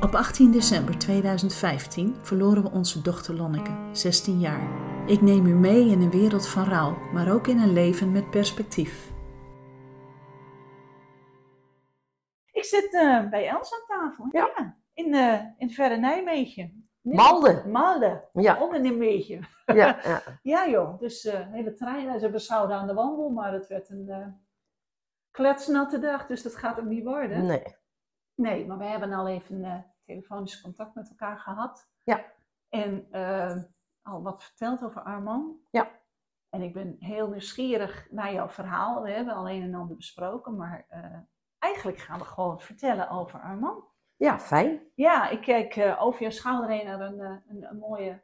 [0.00, 4.68] Op 18 december 2015 verloren we onze dochter Lonneke, 16 jaar.
[5.08, 8.30] Ik neem u mee in een wereld van rouw, maar ook in een leven met
[8.30, 9.12] perspectief.
[12.52, 14.28] Ik zit eh, bij Els aan tafel.
[14.30, 14.76] Ja.
[14.92, 16.88] in, eh in verre Nijmegen.
[17.00, 17.70] Malden.
[17.70, 18.24] Malden.
[18.32, 19.48] Ja, Onder Nijmegen.
[19.66, 20.22] ja, ja.
[20.42, 22.20] Ja joh, dus eh hele trein.
[22.20, 24.26] Ze zouden aan de wandel, maar het werd een eh
[25.30, 27.46] kletsnatte dag, dus dat gaat ook niet worden.
[27.46, 27.62] Nee.
[28.34, 29.74] Nee, maar we hebben al even eh,
[30.10, 31.88] telefonisch contact met elkaar gehad.
[32.02, 32.24] Ja.
[32.68, 33.56] En eh,
[34.02, 35.56] al wat verteld over Arman.
[35.70, 35.90] Ja.
[36.50, 39.02] En ik ben heel nieuwsgierig naar jouw verhaal.
[39.02, 41.18] We hebben al een en ander besproken, maar eh,
[41.58, 43.84] eigenlijk gaan we gewoon vertellen over Arman.
[44.16, 44.80] Ja, fijn.
[44.94, 48.22] Ja, ik kijk eh, over je schouder heen naar een, eh, een, een mooie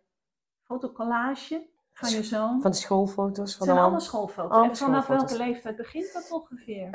[0.63, 2.61] fotocollage van je zoon.
[2.61, 3.57] Van de schoolfoto's.
[3.57, 4.01] Van zijn man.
[4.01, 4.69] schoolfoto's.
[4.69, 5.31] En vanaf schoolfoto's.
[5.31, 6.89] welke leeftijd begint dat ongeveer?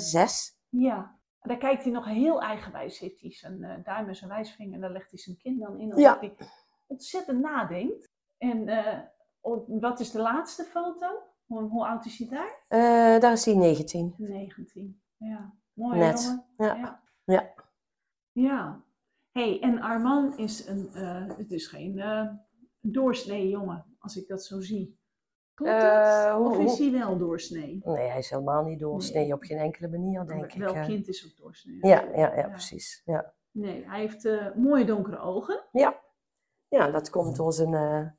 [0.00, 0.58] Zes.
[0.68, 2.98] Ja, en daar kijkt hij nog heel eigenwijs.
[2.98, 5.78] Heeft hij zijn eh, duim en zijn wijsvinger en daar legt hij zijn kin dan
[5.78, 5.86] in.
[5.96, 6.08] Ja.
[6.08, 6.34] Alsof hij
[6.86, 8.10] ontzettend nadenkt.
[8.38, 8.98] En eh,
[9.66, 11.06] wat is de laatste foto?
[11.46, 12.64] Hoe, hoe oud is hij daar?
[12.68, 14.14] Eh, daar is hij 19.
[14.16, 15.02] 19.
[15.16, 16.44] Ja, mooi Net, jongen.
[16.56, 16.74] ja.
[16.76, 17.02] Ja.
[17.24, 17.54] Ja.
[18.32, 18.82] Ja.
[19.32, 20.88] hey, en Arman is een,
[21.36, 22.02] het is geen
[22.80, 24.99] doorsnee jongen, als ik dat zo zie.
[25.64, 25.92] Klopt dat?
[25.92, 27.80] Eh, hoe- of is hij wel doorsnee?
[27.84, 29.32] Nee, hij is helemaal niet doorsnee Nee.
[29.32, 30.58] op geen enkele manier, denk ik.
[30.60, 30.84] Welk eh.
[30.86, 31.78] kind is ook doorsnee?
[31.80, 33.02] Ja, ja, ja, precies.
[33.04, 33.32] Ja.
[33.50, 35.60] Nee, hij heeft eh, mooie donkere ogen.
[36.68, 38.14] ja, dat komt door zijn,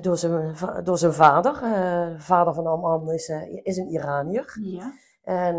[0.00, 1.52] door zijn, door zijn vader.
[1.60, 3.28] De vader van Amman is,
[3.62, 4.56] is een Iranier.
[4.60, 5.56] Ja, En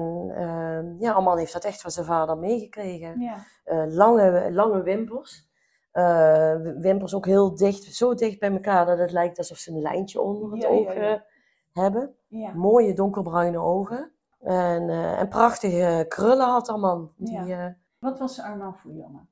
[1.00, 3.20] ja, Amman heeft dat echt van zijn vader meegekregen.
[3.20, 3.46] ja.
[3.88, 5.48] Lange, lange wimpers.
[5.96, 9.82] Eh, wimpers ook heel dicht, zo dicht bij elkaar dat het lijkt alsof ze een
[9.82, 11.14] lijntje onder het Ja, oog ja.
[11.14, 11.22] eh,
[11.72, 12.16] hebben.
[12.56, 14.12] Mooie donkerbruine ogen.
[14.40, 17.12] En, eh, en prachtige krullen had Arman.
[17.18, 17.56] Die,
[18.00, 19.30] Wat was Arman voor jongen?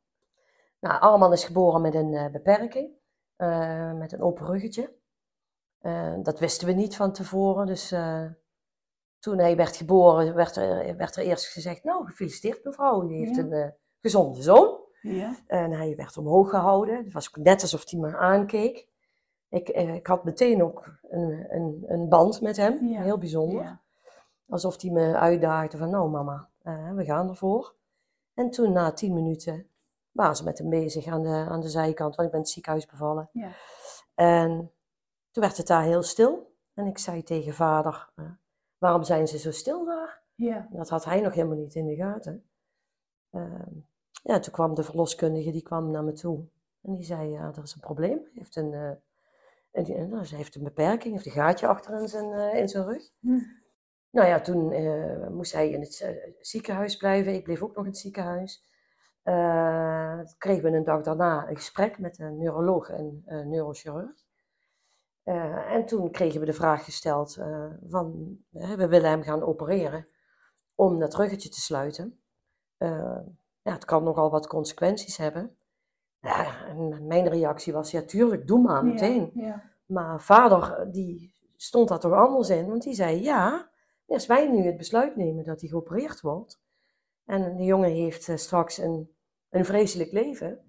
[0.80, 2.92] nou, Arman is geboren met een beperking.
[3.98, 4.94] met een open ruggetje.
[6.24, 7.66] Dat wisten we niet van tevoren.
[7.66, 7.96] Dus
[9.20, 13.36] toen hij werd geboren, werd er, werd er eerst gezegd: Nou, gefeliciteerd mevrouw, die heeft
[13.36, 13.42] Ja.
[13.44, 14.82] een gezonde zoon.
[15.12, 17.04] Ja, En hij werd omhoog gehouden.
[17.04, 18.88] Het was net alsof hij me aankeek.
[19.50, 23.02] Ik, eh, ik had meteen ook een, een, een band met hem, Ja.
[23.02, 23.64] heel bijzonder.
[23.64, 23.82] ja.
[24.50, 27.76] Alsof hij me uitdaagde van, nou mama, eh, we gaan ervoor.
[28.34, 29.68] En toen na tien minuten
[30.12, 32.50] waren ze met hem bezig aan de, aan de zijkant, want ik ben in het
[32.50, 33.30] ziekenhuis bevallen.
[33.32, 33.50] Ja.
[34.16, 34.72] En
[35.32, 36.56] toen werd het daar heel stil.
[36.74, 38.26] En ik zei tegen vader, eh,
[38.78, 40.22] waarom zijn ze zo stil daar?
[40.36, 40.68] ja.
[40.72, 42.46] Dat had hij nog helemaal niet in de gaten.
[43.32, 43.70] Ehm,
[44.24, 46.46] ja, toen kwam de verloskundige, die kwam naar me toe.
[46.82, 48.18] En die zei, ja, er is een probleem.
[48.18, 48.90] Hij heeft een, eh,
[49.72, 52.70] en die- nou, ze heeft een beperking, heeft een gaatje achter in zijn, eh, in
[52.70, 53.10] zijn rug.
[53.20, 53.40] Hm.
[54.10, 57.34] Nou ja, toen eh, moest hij in het ziekenhuis blijven.
[57.34, 58.72] Ik bleef ook nog in het ziekenhuis.
[60.38, 64.24] Kregen we een dag daarna een gesprek met een neuroloog en een neurochirurg.
[65.24, 67.34] En toen kregen we de vraag gesteld
[67.90, 70.08] van, we willen hem gaan opereren
[70.76, 72.24] om dat ruggetje te sluiten.
[73.64, 75.58] Ja, het kan nogal wat consequenties hebben.
[76.20, 79.32] Ja, en mijn reactie was, ja tuurlijk, doe maar meteen.
[79.34, 83.70] Ja, Maar vader, eh, die stond daar toch anders in, want die zei, ja,
[84.08, 86.62] als wij nu het besluit nemen dat hij geopereerd wordt,
[87.26, 89.16] en de jongen heeft eh, straks een,
[89.50, 90.60] een vreselijk leven,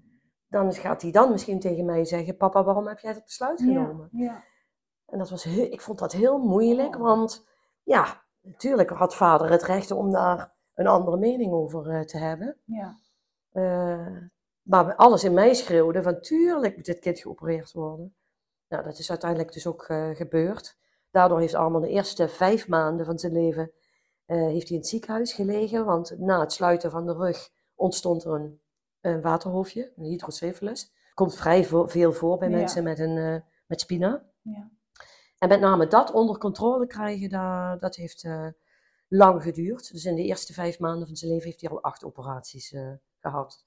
[0.48, 4.08] dan gaat hij dan misschien tegen mij zeggen, papa, waarom heb jij dat besluit genomen?
[4.12, 4.42] ja.
[5.06, 7.02] En dat was heel, ik vond dat heel moeilijk, Oh.
[7.02, 7.46] want
[7.82, 12.56] ja, natuurlijk had vader het recht om daar een andere mening over eh, te hebben.
[12.64, 12.98] ja.
[13.52, 14.16] Eh,
[14.62, 18.14] maar alles in mij schreeuwde van tuurlijk moet dit kind geopereerd worden.
[18.68, 20.78] Nou, dat is uiteindelijk dus ook eh, gebeurd.
[21.10, 23.72] Daardoor heeft Arman de eerste vijf maanden van zijn leven
[24.26, 25.84] heeft hij in het ziekenhuis gelegen.
[25.84, 28.60] Want na het sluiten van de rug ontstond er een,
[29.00, 30.92] een waterhoofdje, een hydrocephalus.
[31.14, 32.56] Komt vrij veel voor bij Ja.
[32.56, 34.24] mensen met, een, met spina.
[34.42, 34.70] Ja.
[35.38, 38.24] En met name dat onder controle krijgen, dat, dat heeft
[39.08, 39.92] lang geduurd.
[39.92, 42.92] Dus in de eerste vijf maanden van zijn leven heeft hij al acht operaties eh,
[43.18, 43.64] gehad.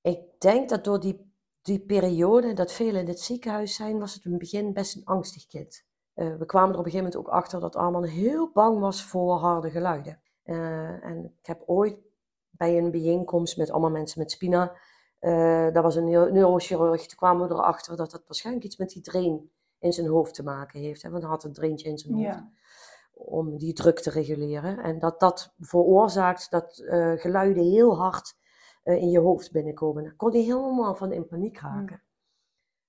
[0.00, 1.32] Ik denk dat door die,
[1.62, 5.04] die periode dat velen in het ziekenhuis zijn, was het in het begin best een
[5.04, 5.84] angstig kind.
[6.14, 9.04] Eh, we kwamen er op een gegeven moment ook achter dat Arman heel bang was
[9.04, 10.20] voor harde geluiden.
[10.42, 11.96] Eh, en ik heb ooit
[12.50, 14.76] bij een bijeenkomst met allemaal mensen met spina
[15.72, 17.06] dat was een neu- neurochirurg.
[17.06, 20.42] Toen kwamen we erachter dat dat waarschijnlijk iets met die drain in zijn hoofd te
[20.42, 21.02] maken heeft.
[21.02, 21.10] Hè?
[21.10, 22.50] Want hij had een draintje in zijn hoofd Ja.
[23.16, 24.78] Om die druk te reguleren.
[24.78, 28.36] En dat dat veroorzaakt dat eh, geluiden heel hard
[28.82, 30.02] eh, in je hoofd binnenkomen.
[30.04, 32.02] Daar kon hij helemaal van in paniek raken.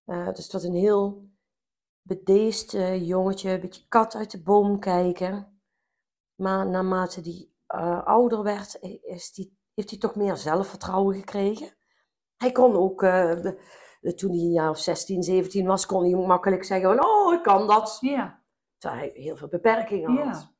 [0.05, 1.29] Eh, dus het was een heel
[2.01, 5.61] bedeesd jongetje, een beetje kat uit de boom kijken.
[6.35, 7.55] Maar naarmate die
[8.03, 11.75] ouder werd, is die, heeft hij toch meer zelfvertrouwen gekregen.
[12.35, 13.57] Hij kon ook, de-
[14.15, 17.43] toen hij een jaar of 16, 17 was, kon hij makkelijk zeggen van, oh, ik
[17.43, 17.97] kan dat.
[18.01, 18.43] Ja.
[18.77, 20.25] Terwijl hij heel veel beperkingen had.
[20.41, 20.51] Ja.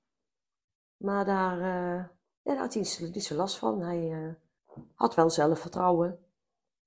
[0.97, 2.03] Maar daar, eh,
[2.41, 3.81] ja, daar had hij niet zo- niet zo last van.
[3.81, 4.33] Hij eh,
[4.95, 6.19] had wel zelfvertrouwen.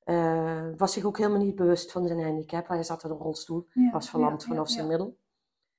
[0.04, 2.68] Eh, was zich ook helemaal niet bewust van zijn handicap.
[2.68, 5.18] Hij zat in een rolstoel, Ja, was verlamd vanaf zijn middel.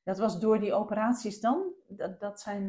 [0.04, 1.64] Dat was door die operaties dan?
[1.88, 2.68] Dat, dat zijn,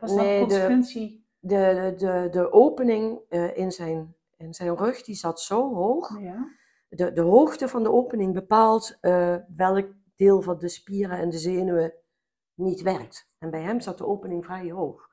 [0.00, 1.26] was dat Nee, consequentie?
[1.38, 3.20] De, de, de, de opening
[3.54, 6.20] in, zijn, in zijn rug die zat zo hoog.
[6.20, 6.48] Ja.
[6.88, 8.98] De, de hoogte van de opening bepaalt
[9.56, 9.86] welk
[10.16, 11.92] deel van de spieren en de zenuwen
[12.62, 13.28] niet werkt.
[13.38, 15.08] En bij hem zat de opening vrij hoog.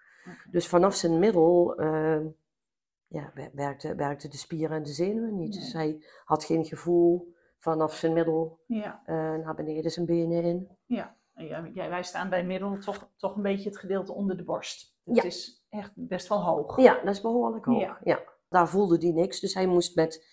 [0.51, 2.19] Dus vanaf zijn middel eh,
[3.07, 5.49] ja, wer- werkte, werkte de spieren en de zenuwen niet.
[5.53, 5.59] Nee.
[5.59, 10.69] Dus hij had geen gevoel vanaf zijn middel Ja, eh, naar beneden zijn benen in.
[10.85, 11.17] ja.
[11.33, 14.95] Ja, jij- wij staan bij middel toch, toch een beetje het gedeelte onder de borst.
[15.03, 15.23] Het Ja.
[15.23, 16.77] is echt best wel hoog.
[16.81, 17.81] Ja, dat is behoorlijk hoog.
[17.81, 17.97] Ja.
[18.03, 18.19] Ja.
[18.49, 20.27] Daar voelde hij niks, dus hij moest met,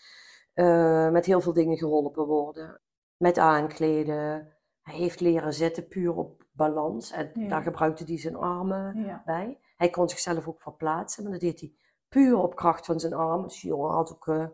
[0.55, 2.81] eh, met heel veel dingen geholpen worden.
[3.17, 4.56] Met aankleden.
[4.87, 7.11] Hij heeft leren zitten puur op balans.
[7.11, 7.49] En Ja.
[7.49, 9.23] daar gebruikte hij zijn armen Ja.
[9.25, 9.59] bij.
[9.77, 11.73] Hij kon zichzelf ook verplaatsen, maar dat deed hij
[12.09, 13.49] puur op kracht van zijn armen.
[13.49, 14.45] Dus die jongen had ook eh,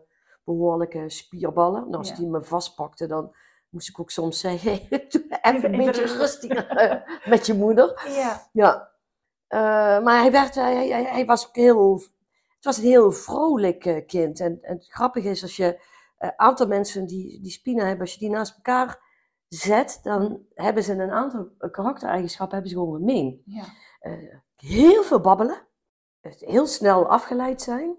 [0.43, 1.85] behoorlijke spierballen.
[1.85, 2.15] En als Ja.
[2.15, 3.35] hij me vastpakte, dan
[3.69, 4.71] moest ik ook soms zeggen,
[5.41, 6.17] even een beetje rustig.
[6.19, 8.01] rustiger eh, met je moeder.
[8.15, 8.49] Ja.
[8.51, 8.91] Ja.
[9.47, 9.59] Eh,
[10.03, 12.01] maar hij, werd, hij, hij, hij was ook heel...
[12.55, 14.39] Het was een heel vrolijk kind.
[14.39, 15.81] En, en het grappige is, als je
[16.17, 19.11] een aantal mensen die, die spina hebben, als je die naast elkaar
[19.53, 23.41] zet, dan hebben ze een aantal karaktereigenschappen hebben ze gewoon gemeen.
[23.45, 23.63] Ja.
[23.99, 25.67] Eh, heel veel babbelen.
[26.21, 27.95] Heel snel afgeleid zijn.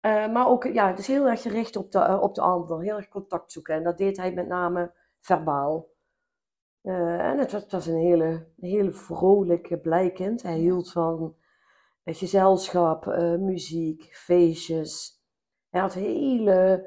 [0.00, 2.80] Eh, maar ook, ja, het is heel erg gericht op de, eh, op de ander.
[2.80, 3.74] Heel erg contact zoeken.
[3.74, 5.88] En dat deed hij met name verbaal.
[6.82, 10.42] En het was, het was een hele, hele vrolijke, blij kind.
[10.42, 11.36] Hij hield van
[12.04, 13.06] gezelschap,
[13.38, 15.22] muziek, feestjes.
[15.68, 16.86] Hij had hele,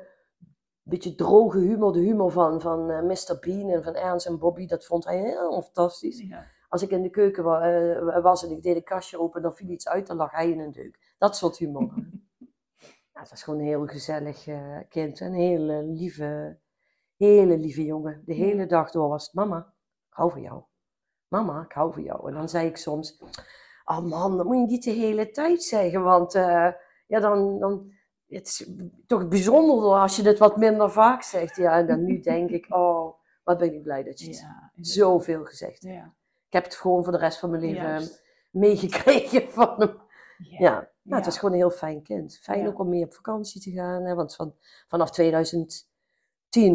[0.83, 1.93] beetje droge humor.
[1.93, 3.37] De humor van, van eh, Mr.
[3.39, 4.67] Bean en van Ernst en Bobby.
[4.67, 6.19] Dat vond hij heel fantastisch.
[6.19, 6.45] Ja.
[6.69, 9.55] Als ik in de keuken wa- eh, was en ik deed een kastje open, dan
[9.55, 11.13] viel iets uit, dan lag hij in een deuk.
[11.17, 11.93] Dat soort humor.
[13.13, 15.19] ja, het was gewoon een heel gezellig eh, kind.
[15.19, 16.59] Een hele lieve,
[17.17, 18.21] hele lieve jongen.
[18.25, 19.57] De hele dag door was het, mama,
[20.09, 20.63] ik hou van jou.
[21.27, 22.27] Mama, ik hou van jou.
[22.27, 23.21] En dan zei ik soms,
[23.85, 26.33] oh man, dat moet je niet de hele tijd zeggen, want
[27.07, 27.91] ja, dan, dan,
[28.33, 28.69] het is
[29.07, 31.55] toch bijzonder als je dit wat minder vaak zegt.
[31.55, 33.13] Ja, en dan nu denk ik, oh,
[33.43, 35.95] wat ben ik blij dat je het zoveel gezegd hebt.
[35.95, 36.13] Ja.
[36.47, 38.23] Ik heb het gewoon voor de rest van mijn leven Juist.
[38.51, 40.01] meegekregen van hem.
[40.37, 40.57] Ja.
[40.59, 42.39] Ja, nou, het was gewoon een heel fijn kind.
[42.41, 42.67] Fijn Ja.
[42.67, 44.03] ook om mee op vakantie te gaan.
[44.03, 44.55] Hè, want van,
[44.87, 45.85] vanaf 2010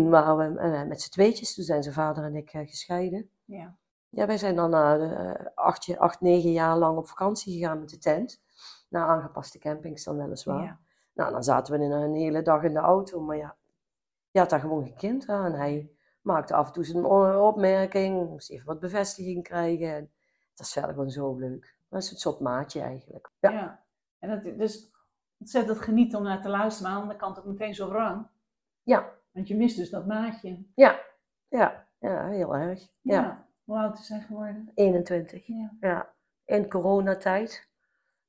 [0.09, 1.55] waren we eh, met z'n tweetjes.
[1.55, 3.31] Toen zijn zijn vader en ik eh, gescheiden.
[3.45, 3.77] Ja.
[4.09, 7.99] Ja, wij zijn dan eh, acht, acht, negen jaar lang op vakantie gegaan met de
[7.99, 8.41] tent.
[8.89, 10.79] Naar aangepaste campings dan weliswaar.
[11.19, 13.21] Nou, dan zaten we in een hele dag in de auto.
[13.21, 13.57] Maar ja,
[14.31, 15.53] je had daar gewoon geen kind aan.
[15.53, 15.91] Hij
[16.21, 18.29] maakte af en toe zijn opmerking.
[18.29, 19.95] Moest even wat bevestiging krijgen.
[19.95, 20.11] En
[20.55, 21.77] dat is verder gewoon zo leuk.
[21.89, 23.31] Dat is een soort maatje eigenlijk.
[23.39, 23.51] Ja.
[23.51, 23.85] Ja.
[24.19, 24.91] En dat is dus
[25.39, 28.27] ontzettend genieten om naar te luisteren, maar aan de andere kant ook meteen zo wrang.
[28.83, 30.65] Ja, Want je mist dus dat maatje.
[30.75, 31.01] ja,
[31.49, 32.81] ja, ja heel erg.
[33.01, 33.47] Ja, Ja.
[33.65, 34.71] Hoe oud is hij geworden?
[34.75, 35.47] 21.
[35.47, 35.77] Ja.
[35.81, 36.13] Ja,
[36.45, 37.69] in coronatijd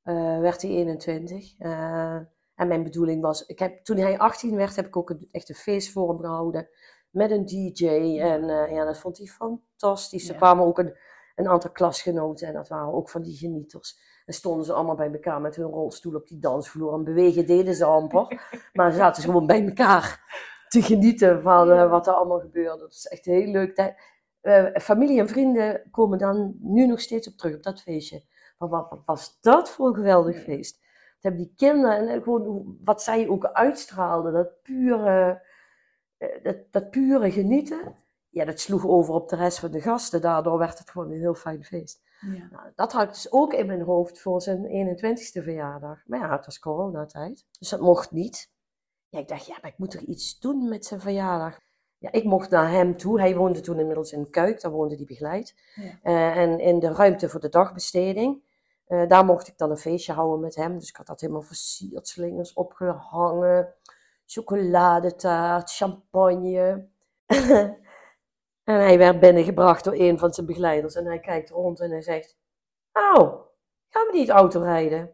[0.01, 1.57] eh, werd hij 21.
[1.57, 2.19] eh,
[2.59, 5.49] en mijn bedoeling was, ik heb, toen hij 18 werd, heb ik ook een, echt
[5.49, 6.69] een feest voor hem gehouden.
[7.09, 7.87] Met een DJ.
[8.19, 10.27] En eh, ja, dat vond hij fantastisch.
[10.27, 10.37] Er Ja.
[10.37, 10.97] kwamen ook een,
[11.35, 13.99] een aantal klasgenoten en dat waren ook van die genieters.
[14.25, 16.93] En stonden ze allemaal bij elkaar met hun rolstoel op die dansvloer.
[16.93, 18.41] En bewegen deden ze amper.
[18.73, 20.23] maar ze zaten gewoon bij elkaar
[20.67, 22.79] te genieten van eh, wat er allemaal gebeurde.
[22.79, 23.95] Dat is echt heel leuk.
[24.41, 28.23] Eh, familie en vrienden komen dan nu nog steeds op terug, op dat feestje.
[28.57, 30.87] Van wat, wat was dat voor een geweldig feest?
[31.21, 35.41] Dat hebben die kinderen en eh, gewoon wat zij ook uitstraalden, dat pure,
[36.17, 37.95] eh, dat, dat pure genieten.
[38.29, 40.21] Ja, dat sloeg over op de rest van de gasten.
[40.21, 42.01] Daardoor werd het gewoon een heel fijn feest.
[42.19, 42.47] Ja.
[42.51, 46.03] Nou, dat had ik dus ook in mijn hoofd voor zijn 21ste verjaardag.
[46.05, 48.51] Maar ja, het was coronatijd, dus dat mocht niet.
[49.09, 51.59] Ja, ik dacht, ja, maar ik moet er iets doen met zijn verjaardag.
[51.97, 53.19] Ja, ik mocht naar hem toe.
[53.19, 55.55] Hij woonde toen inmiddels in Kuik, daar woonde hij begeleid.
[55.75, 55.99] Ja.
[56.03, 58.43] Eh, en in de ruimte voor de dagbesteding,
[58.89, 60.77] eh, daar mocht ik dan een feestje houden met hem.
[60.79, 63.73] Dus ik had dat helemaal versierd, slingers opgehangen,
[64.25, 66.87] chocoladetaart, champagne.
[68.63, 72.01] en hij werd binnengebracht door een van zijn begeleiders en hij kijkt rond en hij
[72.01, 72.37] zegt,
[72.93, 73.39] nou,
[73.89, 75.13] gaan we niet autorijden?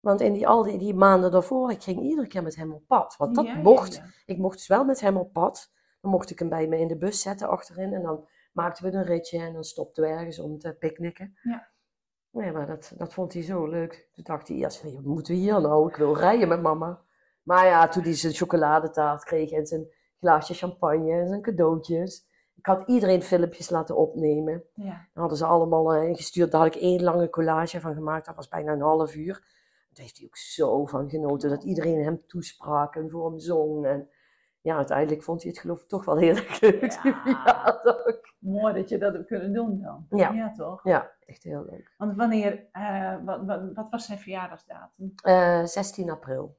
[0.00, 2.86] Want in die, al die, die maanden daarvoor, ik ging iedere keer met hem op
[2.86, 3.16] pad.
[3.16, 3.94] Want dat Ja, ja, mocht.
[3.94, 4.04] ja.
[4.26, 5.72] Ik mocht dus wel met hem op pad.
[6.00, 7.92] Dan mocht ik hem bij me in de bus zetten achterin.
[7.92, 11.38] En dan maakten we een ritje en dan stopten we ergens om te picknicken.
[11.42, 11.68] Ja.
[12.34, 14.08] Nee, maar dat, dat vond hij zo leuk.
[14.12, 15.88] Toen dacht hij wat moeten we hier nou?
[15.88, 17.00] Ik wil rijden met mama.
[17.42, 19.86] Maar ja, toen hij zijn chocoladetaart kreeg en zijn
[20.18, 22.26] glaasje champagne en zijn cadeautjes.
[22.54, 24.64] Ik had iedereen filmpjes laten opnemen.
[24.74, 24.84] Ja.
[24.84, 26.50] Dan hadden ze allemaal eh, ingestuurd.
[26.50, 28.26] Daar had ik één lange collage van gemaakt.
[28.26, 29.34] Dat was bijna een half uur.
[29.90, 31.50] Daar heeft hij ook zo van genoten.
[31.50, 33.86] Dat iedereen hem toesprak en voor hem zong.
[33.86, 34.08] En
[34.64, 36.98] ja, uiteindelijk vond hij het geloof ik toch wel heel erg leuk.
[37.24, 37.82] Ja.
[38.38, 40.06] Mooi dat je dat hebt kunnen doen dan.
[40.18, 40.52] Ja.
[40.52, 40.84] toch?
[40.84, 41.94] Ja, echt heel leuk.
[41.96, 45.14] Want wanneer, eh, wat, wat, wat was zijn verjaardagsdatum?
[45.22, 46.56] Eh, 16 april.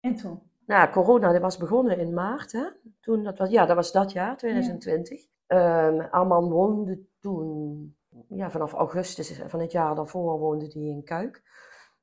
[0.00, 0.42] En toen?
[0.66, 2.52] Nou, corona dat was begonnen in maart.
[2.52, 2.64] Hè?
[3.00, 5.20] Toen, dat was, ja, dat was dat jaar, 2020.
[5.46, 7.96] Ehm Arman woonde toen,
[8.28, 11.42] ja, vanaf augustus van het jaar daarvoor woonde hij in Kuik.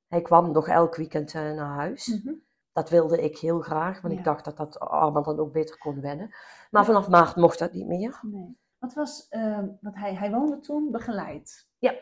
[0.07, 2.07] Hij kwam nog elk weekend eh, naar huis.
[2.07, 2.33] Mhm.
[2.79, 4.19] Dat wilde ik heel graag, want Ja.
[4.19, 6.35] ik dacht dat dat Arman dan ook beter kon wennen.
[6.71, 8.19] Maar vanaf maart mocht dat niet meer.
[8.21, 8.57] Nee.
[8.79, 11.67] Wat was, eh, want hij, hij woonde toen begeleid.
[11.77, 11.93] Ja.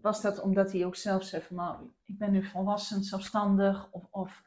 [0.00, 4.06] Was dat omdat hij ook zelf zei van, nou, ik ben nu volwassen, zelfstandig, of,
[4.10, 4.42] of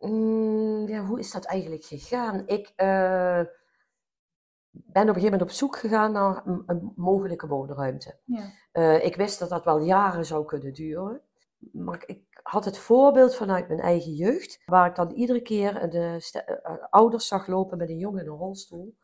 [0.00, 2.42] Mm, ja, hoe is dat eigenlijk gegaan?
[2.46, 3.40] Ik eh,
[4.70, 8.18] ben op een gegeven moment op zoek gegaan naar een, een mogelijke woonruimte.
[8.24, 8.50] ja.
[8.72, 11.20] Eh, ik wist dat dat wel jaren zou kunnen duren.
[11.72, 16.16] Maar ik had het voorbeeld vanuit mijn eigen jeugd, waar ik dan iedere keer de
[16.20, 18.96] ste- eh, ouders zag lopen met een jongen in een rolstoel.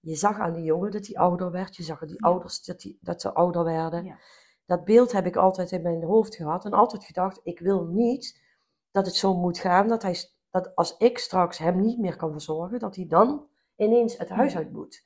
[0.00, 2.28] Je zag aan die jongen dat hij ouder werd, je zag aan die Ja.
[2.28, 4.04] ouders dat, die, dat ze ouder werden.
[4.04, 4.18] Ja.
[4.66, 8.42] Dat beeld heb ik altijd in mijn hoofd gehad en altijd gedacht, ik wil niet
[8.90, 10.16] dat het zo moet gaan, dat, hij,
[10.50, 14.56] dat als ik straks hem niet meer kan verzorgen, dat hij dan ineens het huis
[14.56, 15.04] uit moet.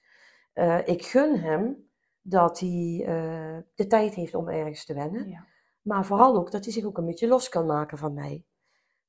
[0.52, 5.28] Eh, ik gun hem dat hij eh, de tijd heeft om ergens te wennen.
[5.28, 5.46] Ja.
[5.82, 8.44] Maar vooral ook dat hij zich ook een beetje los kan maken van mij.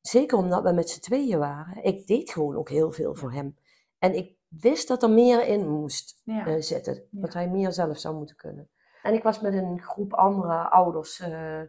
[0.01, 1.83] Zeker omdat we met z'n tweeën waren.
[1.83, 3.57] Ik deed gewoon ook heel veel voor hem.
[3.99, 6.45] En ik wist dat er meer in moest Ja.
[6.47, 6.93] eh, zitten.
[6.93, 7.21] Ja.
[7.21, 8.69] Dat hij meer zelf zou moeten kunnen.
[9.03, 11.67] En ik was met een groep andere ouders, eh, eh,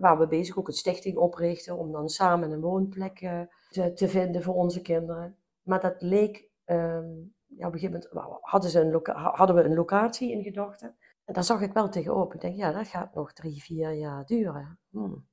[0.00, 1.76] waar we bezig ook een stichting oprichten.
[1.78, 3.18] Om dan samen een woonplek
[3.70, 5.36] te, te vinden voor onze kinderen.
[5.62, 7.08] Maar dat leek, ehm,
[7.46, 10.96] ja, op een gegeven moment hadden, ze een hadden we een locatie in gedachten.
[11.26, 12.34] En daar zag ik wel tegenop.
[12.34, 14.78] Ik denk, ja, dat gaat nog drie, vier jaar duren.
[14.90, 15.26] Hmm.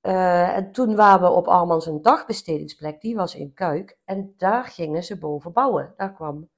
[0.00, 3.98] Eh, en toen waren we op Armans een dagbestedingsplek, die was in Kuik.
[4.04, 5.94] En daar gingen ze boven bouwen.
[5.96, 6.50] Daar kwam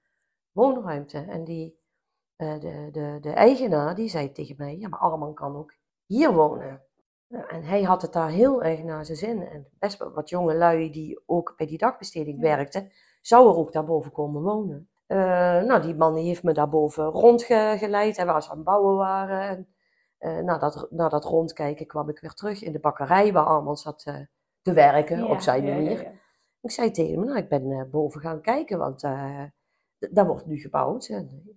[0.51, 1.19] woonruimte.
[1.19, 1.79] En die,
[2.37, 5.75] eh, de, de, de eigenaar, die zei tegen mij, ja, maar Arman kan ook
[6.07, 6.83] hier wonen.
[7.29, 9.47] Nou, en hij had het daar heel erg naar zijn zin.
[9.47, 14.43] En best wat jonge lui die ook bij die dagbesteding werkten, zouden ook daarboven komen
[14.43, 14.91] wonen.
[15.13, 18.97] Eh, nou, die man die heeft me daarboven rondgeleid en waar ze aan het bouwen
[18.97, 19.41] waren.
[19.41, 19.69] En
[20.19, 23.77] eh, na, dat, na dat rondkijken kwam ik weer terug in de bakkerij waar Arman
[23.77, 24.17] zat eh,
[24.63, 26.03] te werken Ja, op zijn ja, manier.
[26.03, 26.11] ja.
[26.61, 29.01] Ik zei tegen hem, nou, ik ben boven gaan kijken, want
[29.99, 31.07] daar wordt nu gebouwd.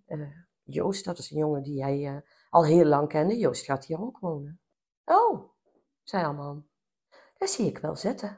[0.05, 2.15] En, Joost, dat is een jongen die eh,
[2.49, 3.37] al heel lang kende.
[3.37, 4.59] Joost gaat hier ook wonen.
[5.05, 5.49] Oh,
[6.03, 6.65] zei Arman.
[7.37, 8.29] Dat zie ik wel zitten.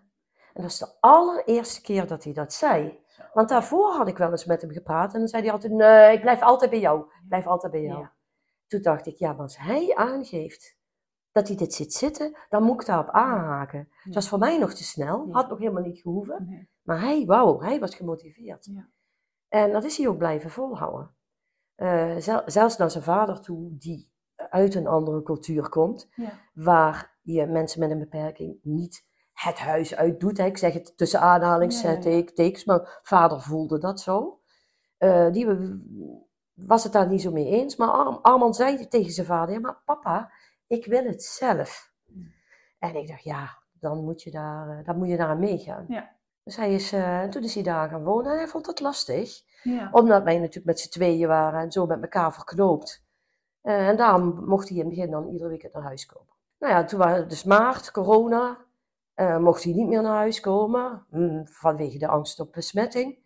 [0.53, 2.99] En dat is de allereerste keer dat hij dat zei.
[3.33, 6.13] Want daarvoor had ik wel eens met hem gepraat en dan zei hij altijd, nee,
[6.13, 6.99] ik blijf altijd bij jou.
[7.01, 7.99] Ik blijf altijd bij jou.
[7.99, 8.13] Ja.
[8.67, 10.77] Toen dacht ik, ja, maar als hij aangeeft
[11.31, 13.89] dat hij dit zit zitten, dan moet ik daarop aanhaken.
[14.03, 16.45] Dat was voor mij nog te snel, had nog helemaal niet gehoeven.
[16.49, 16.69] Nee.
[16.81, 18.65] Maar hij, wauw, hij was gemotiveerd.
[18.65, 18.89] Ja.
[19.47, 21.15] En dat is hij ook blijven volhouden.
[21.75, 26.09] Eh, zel- zelfs naar zijn vader toe, die uit een andere cultuur komt,
[26.53, 29.05] waar je mensen met een beperking niet
[29.41, 30.37] het huis uit doet.
[30.37, 30.45] Hè.
[30.45, 34.41] Ik zeg het tussen aanhalingstekens, maar vader voelde dat zo.
[34.97, 35.47] Eh, die
[36.53, 37.75] was het daar niet zo mee eens.
[37.75, 40.31] Maar Ar- Arman zei tegen zijn vader, ja, maar papa,
[40.67, 41.93] ik wil het zelf.
[42.05, 42.33] Hmm.
[42.79, 45.85] En ik dacht, ja, dan moet je daar, eh, dan moet je daar aan meegaan.
[45.87, 46.15] Ja.
[46.43, 49.41] Dus hij is, eh, toen is hij daar gaan wonen en hij vond het lastig.
[49.63, 49.89] Ja.
[49.91, 53.05] Omdat wij natuurlijk met z'n tweeën waren en zo met elkaar verknoopt.
[53.61, 56.33] En daarom mocht hij in het begin dan iedere weekend naar huis komen.
[56.59, 58.65] Nou ja, toen was het dus maart, corona.
[59.17, 63.17] Eh, mocht hij niet meer naar huis komen mm, vanwege de angst op besmetting.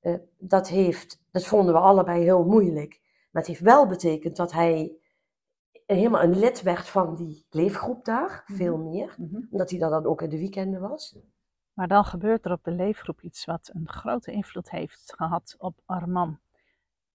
[0.00, 3.00] Eh, dat, heeft, dat vonden we allebei heel moeilijk.
[3.30, 4.96] Maar het heeft wel betekend dat hij
[5.86, 8.58] helemaal een lid werd van die leefgroep daar, Mhm.
[8.58, 9.14] veel meer.
[9.18, 9.40] Mhm.
[9.50, 11.16] Omdat hij daar dan ook in de weekenden was.
[11.72, 15.80] Maar dan gebeurt er op de leefgroep iets wat een grote invloed heeft gehad op
[15.84, 16.38] Arman.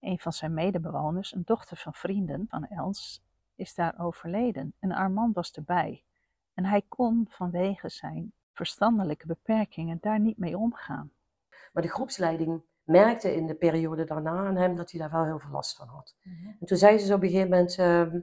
[0.00, 3.22] Een van zijn medebewoners, een dochter van vrienden van Els,
[3.54, 4.74] is daar overleden.
[4.78, 6.04] En Arman was erbij.
[6.54, 11.12] En hij kon vanwege zijn verstandelijke beperkingen daar niet mee omgaan.
[11.72, 15.38] Maar de groepsleiding merkte in de periode daarna aan hem dat hij daar wel heel
[15.38, 16.16] veel last van had.
[16.60, 18.20] En toen zei ze op een gegeven moment, ehm,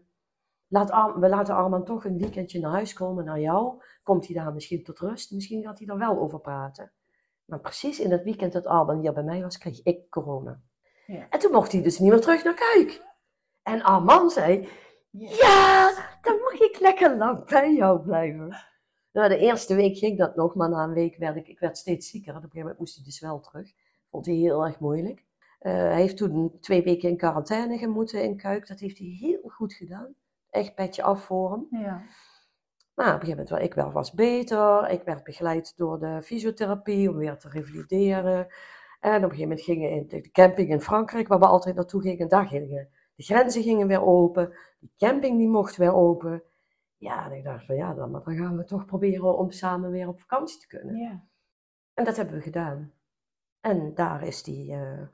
[0.68, 3.84] laat Ar- we laten Arman toch een weekendje naar huis komen naar jou.
[4.04, 5.32] Komt hij daar misschien tot rust?
[5.32, 6.92] Misschien gaat hij daar wel over praten.
[7.46, 10.62] Maar precies in het weekend dat Arman hier bij mij was, kreeg ik corona.
[11.06, 11.30] Ja.
[11.30, 13.06] En toen mocht hij dus niet meer terug naar Kuik.
[13.64, 14.70] En Arman zei,
[15.10, 15.92] ja,
[16.30, 18.58] dan mag ik lekker lang bij jou blijven.
[19.12, 21.78] Nou, de eerste week ging dat nog, maar na een week werd ik, ik werd
[21.78, 22.30] steeds zieker.
[22.30, 23.72] En op een gegeven moment moest hij dus wel terug.
[24.10, 25.26] Vond hij heel erg moeilijk.
[25.60, 28.68] Eh, hij heeft toen twee weken in quarantaine gemoeten in Kuik.
[28.68, 30.16] Dat heeft hij heel goed gedaan.
[30.50, 31.68] Echt petje af voor hem.
[31.70, 32.04] Ja.
[32.94, 34.90] Maar op een gegeven moment werd ik wel vast beter.
[34.90, 38.48] Ik werd begeleid door de fysiotherapie om weer te revalideren.
[39.00, 42.02] En op een gegeven moment gingen in de camping in Frankrijk, waar we altijd naartoe
[42.02, 44.54] gingen, daar gingen de grenzen gingen weer open.
[44.80, 46.44] Die camping die mocht weer open.
[46.98, 49.92] Ja, en ik dacht van ja, dan, maar dan gaan we toch proberen om samen
[49.92, 50.96] weer op vakantie te kunnen.
[50.96, 51.24] Ja.
[51.94, 52.94] En dat hebben we gedaan.
[53.60, 55.08] En daar is hij eh,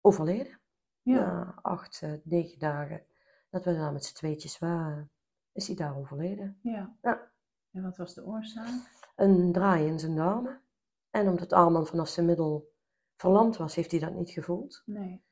[0.00, 0.60] overleden.
[1.02, 1.14] Ja.
[1.14, 3.04] Na acht, eh, negen dagen
[3.50, 5.10] dat we daar met z'n tweetjes waren,
[5.52, 6.58] is hij daar overleden.
[6.62, 6.96] Ja.
[7.02, 7.30] Ja.
[7.70, 8.68] En wat was de oorzaak?
[9.16, 10.60] Een draai in zijn darmen.
[11.10, 12.72] En omdat Arman vanaf zijn middel
[13.16, 14.82] verlamd was, heeft hij dat niet gevoeld.
[14.86, 15.24] Nee.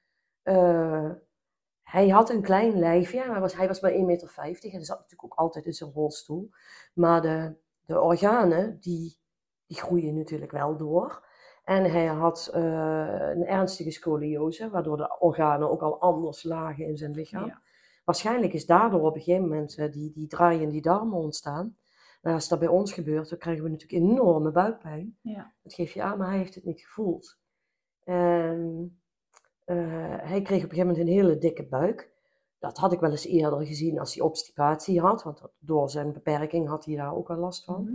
[0.42, 1.10] Eh,
[1.90, 4.30] hij had een klein lijfje, hij was, hij was maar 1,50 meter
[4.72, 6.50] en zat natuurlijk ook altijd in zijn rolstoel.
[6.94, 7.54] Maar de,
[7.84, 9.18] de organen, die,
[9.66, 11.26] die groeien natuurlijk wel door.
[11.64, 12.62] En hij had eh,
[13.34, 17.46] een ernstige scoliose, waardoor de organen ook al anders lagen in zijn lichaam.
[17.46, 17.62] Ja.
[18.04, 21.76] Waarschijnlijk is daardoor op een gegeven moment eh, die, die draai in die darmen ontstaan.
[22.22, 25.18] Nou, als dat bij ons gebeurt, dan krijgen we natuurlijk enorme buikpijn.
[25.20, 25.54] Ja.
[25.62, 27.38] Dat geef je aan, maar hij heeft het niet gevoeld.
[28.04, 28.97] En eh,
[29.74, 32.10] hij kreeg op een gegeven moment een hele dikke buik.
[32.58, 36.68] Dat had ik wel eens eerder gezien als hij obstipatie had, want door zijn beperking
[36.68, 37.82] had hij daar ook al last van.
[37.82, 37.92] Mhm.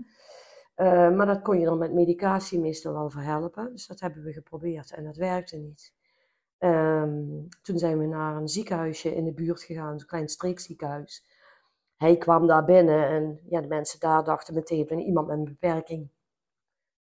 [0.76, 3.72] Eh, maar dat kon je dan met medicatie meestal wel verhelpen.
[3.72, 5.94] Dus dat hebben we geprobeerd en dat werkte niet.
[6.58, 7.26] Ehm,
[7.62, 11.26] toen zijn we naar een ziekenhuisje in de buurt gegaan, zo'n klein streekziekenhuis.
[11.98, 15.44] Hij kwam daar binnen en ja, de mensen daar dachten meteen van iemand met een
[15.44, 16.10] beperking.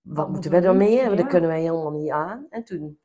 [0.01, 0.97] Wat, Wat moeten we ermee?
[0.97, 1.27] Want dat Ja.
[1.27, 2.47] kunnen wij helemaal niet aan.
[2.51, 2.99] En toen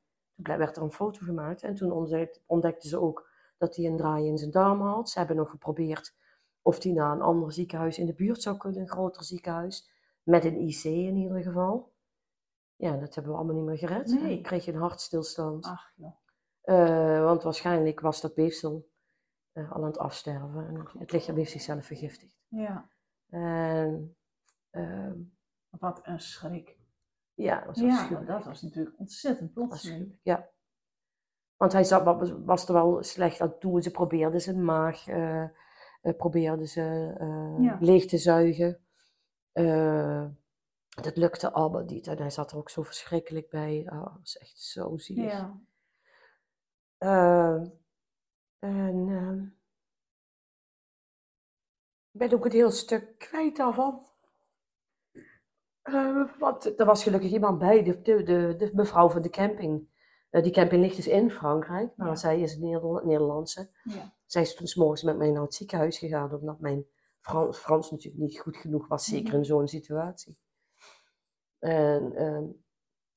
[0.43, 4.27] werd er een foto gemaakt en toen ontdekte, ontdekten ze ook dat hij een draai
[4.27, 5.09] in zijn darm had.
[5.09, 6.15] Ze hebben nog geprobeerd
[6.61, 9.91] of hij naar een ander ziekenhuis in de buurt zou kunnen, een groter ziekenhuis.
[10.23, 11.93] Met een IC in ieder geval.
[12.75, 14.07] Ja, dat hebben we allemaal niet meer gered.
[14.07, 14.21] Nee.
[14.21, 15.65] Hij kreeg een hartstilstand.
[15.65, 16.15] Ach joh.
[16.61, 18.89] Eh, want waarschijnlijk was dat weefsel
[19.51, 20.67] eh, al aan het afsterven.
[20.67, 22.33] En het lichaam heeft zichzelf vergiftigd.
[22.47, 22.89] Ja.
[23.29, 24.17] En
[24.69, 25.19] ehm,
[25.69, 26.77] Wat een schrik.
[27.33, 30.19] Ja, dat was Ja, dat was natuurlijk ontzettend plotseling.
[30.21, 30.49] Ja.
[31.57, 33.81] Want hij zat, was, was er wel slecht aan toe.
[33.81, 35.47] Ze probeerden zijn maag eh,
[36.17, 37.77] probeerden ze, eh, Ja.
[37.79, 38.77] leeg te zuigen.
[41.01, 42.07] Dat lukte allemaal niet.
[42.07, 43.89] En hij zat er ook zo verschrikkelijk bij.
[43.91, 45.31] Oh, dat was echt zo zielig.
[45.31, 45.61] Ja.
[46.97, 47.61] Eh,
[48.59, 49.43] en ehm,
[52.11, 54.05] ik ben ook een heel stuk kwijt daarvan.
[55.83, 59.87] Eh, want er was gelukkig iemand bij, de, de, de, de mevrouw van de camping.
[60.29, 62.15] Eh, die camping ligt dus in Frankrijk, maar Ja.
[62.15, 63.69] zij is een Nederla- Nederlandse.
[63.83, 64.13] Ja.
[64.25, 66.85] Zij is toen 's morgens met mij naar het ziekenhuis gegaan, omdat mijn
[67.19, 69.35] Frans, Frans natuurlijk niet goed genoeg was, zeker Mhm.
[69.37, 70.37] in zo'n situatie.
[71.59, 72.43] En ehm,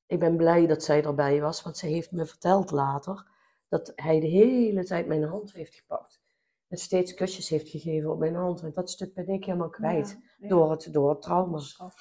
[0.07, 3.27] ik ben blij dat zij erbij was, want zij heeft me verteld later
[3.69, 6.21] dat hij de hele tijd mijn hand heeft gepakt.
[6.69, 8.63] En steeds kusjes heeft gegeven op mijn hand.
[8.63, 10.49] En dat stuk ben ik helemaal kwijt Ja.
[10.49, 11.25] door, het, door het.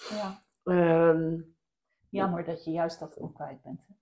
[0.10, 0.45] Ja.
[0.66, 1.40] Ehm,
[2.10, 3.80] Jammer dat je juist dat ook kwijt bent.
[3.88, 3.94] hè.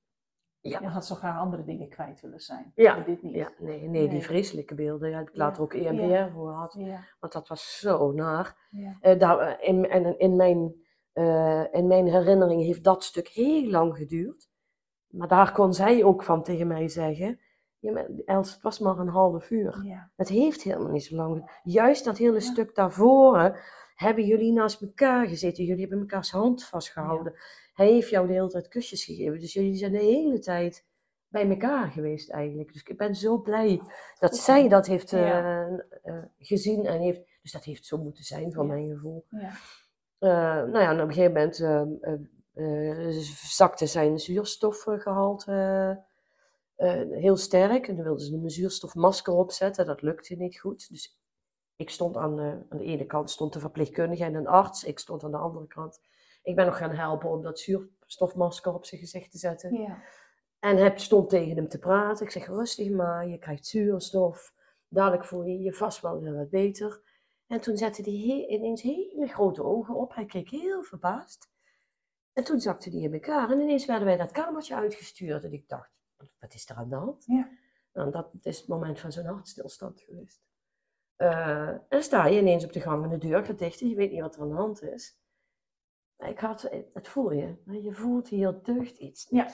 [0.59, 0.79] Ja.
[0.79, 2.71] Je had zo graag andere dingen kwijt willen zijn.
[2.75, 3.33] Ja, Maar dit niet.
[3.35, 4.09] ja, nee, nee, Nee.
[4.09, 5.09] die vreselijke beelden.
[5.09, 6.29] Ja, heb ik Ja, later ook EMDR ja.
[6.31, 6.77] voor gehad.
[7.19, 8.57] Want dat was zo naar.
[9.01, 10.73] Eh, daar, eh, in, en in, mijn,
[11.11, 14.49] eh, in mijn herinnering heeft dat stuk heel lang geduurd.
[15.07, 17.39] Maar daar kon zij ook van tegen mij zeggen.
[17.79, 20.01] Ja, Els, het was maar een half uur.
[20.15, 21.59] Het heeft helemaal niet zo lang.
[21.63, 23.57] Juist dat hele stuk daarvoor
[24.03, 25.63] hebben jullie naast elkaar gezeten.
[25.63, 27.33] Jullie hebben elkaars hand vastgehouden.
[27.73, 29.39] Hij heeft jou de hele tijd kusjes gegeven.
[29.39, 30.85] Dus jullie zijn de hele tijd
[31.27, 32.73] bij elkaar geweest eigenlijk.
[32.73, 33.81] Dus ik ben zo blij
[34.19, 37.21] dat zij dat heeft eh, eh, gezien en heeft.
[37.41, 38.73] Dus dat heeft zo moeten zijn, van Ja.
[38.73, 39.25] mijn gevoel.
[39.29, 39.51] Ja.
[40.19, 40.29] Eh,
[40.71, 42.01] nou ja, en op een gegeven moment
[43.47, 45.51] zakte zijn zuurstofgehalte
[46.75, 47.87] eh, heel sterk.
[47.87, 49.85] En dan wilden ze een zuurstofmasker opzetten.
[49.85, 50.89] Dat lukte niet goed.
[50.89, 51.19] Dus
[51.75, 54.83] ik stond aan de, aan de ene kant stond de verpleegkundige en een arts.
[54.83, 56.01] Ik stond aan de andere kant.
[56.43, 59.73] Ik ben nog gaan helpen om dat zuurstofmasker op zijn gezicht te zetten.
[59.81, 60.03] Ja.
[60.59, 62.25] En heb, stond tegen hem te praten.
[62.25, 64.53] Ik zeg, rustig maar, je krijgt zuurstof.
[64.87, 67.01] Dadelijk voel je je vast wel weer wat beter.
[67.47, 70.15] En toen zette hij he- ineens hele grote ogen op.
[70.15, 71.51] Hij keek heel verbaasd.
[72.33, 75.43] En toen zakte die in elkaar en ineens werden wij dat kamertje uitgestuurd.
[75.43, 75.91] En ik dacht,
[76.39, 77.23] wat is er aan de hand?
[77.25, 77.49] Ja.
[77.93, 80.41] Nou, dat is het moment van zo'n hartstilstand geweest.
[81.15, 83.95] Eh, en sta je ineens op de gang en de deur gaat dicht en je
[83.95, 85.21] weet niet wat er aan de hand is.
[86.17, 89.51] Maar ik had, het voel je, je voelt hier deugt iets Ja.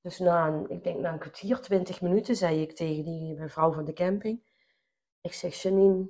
[0.00, 3.72] Dus na een, ik denk na een kwartier, twintig minuten, zei ik tegen die mevrouw
[3.72, 4.42] van de camping.
[5.20, 6.08] Ik zeg, Janine,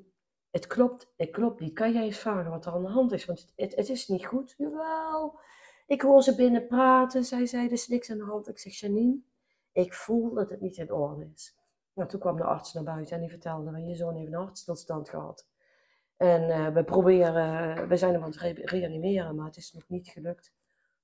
[0.50, 1.74] het klopt, het klopt niet.
[1.74, 3.24] Kan jij eens vragen wat er aan de hand is?
[3.24, 4.54] Want het, het, het is niet goed.
[4.56, 5.38] Jawel.
[5.86, 7.24] Ik hoor ze binnen praten.
[7.24, 8.48] Zij zei, er is niks aan de hand.
[8.48, 9.20] Ik zeg, Janine,
[9.72, 11.56] ik voel dat het niet in orde is.
[11.94, 15.09] Nou, toen kwam de arts naar buiten en die vertelde, je zoon heeft een hartstilstand
[15.09, 15.46] gehad.
[16.16, 19.88] En eh, we proberen, we zijn hem aan het re- reanimeren, maar het is nog
[19.88, 20.52] niet gelukt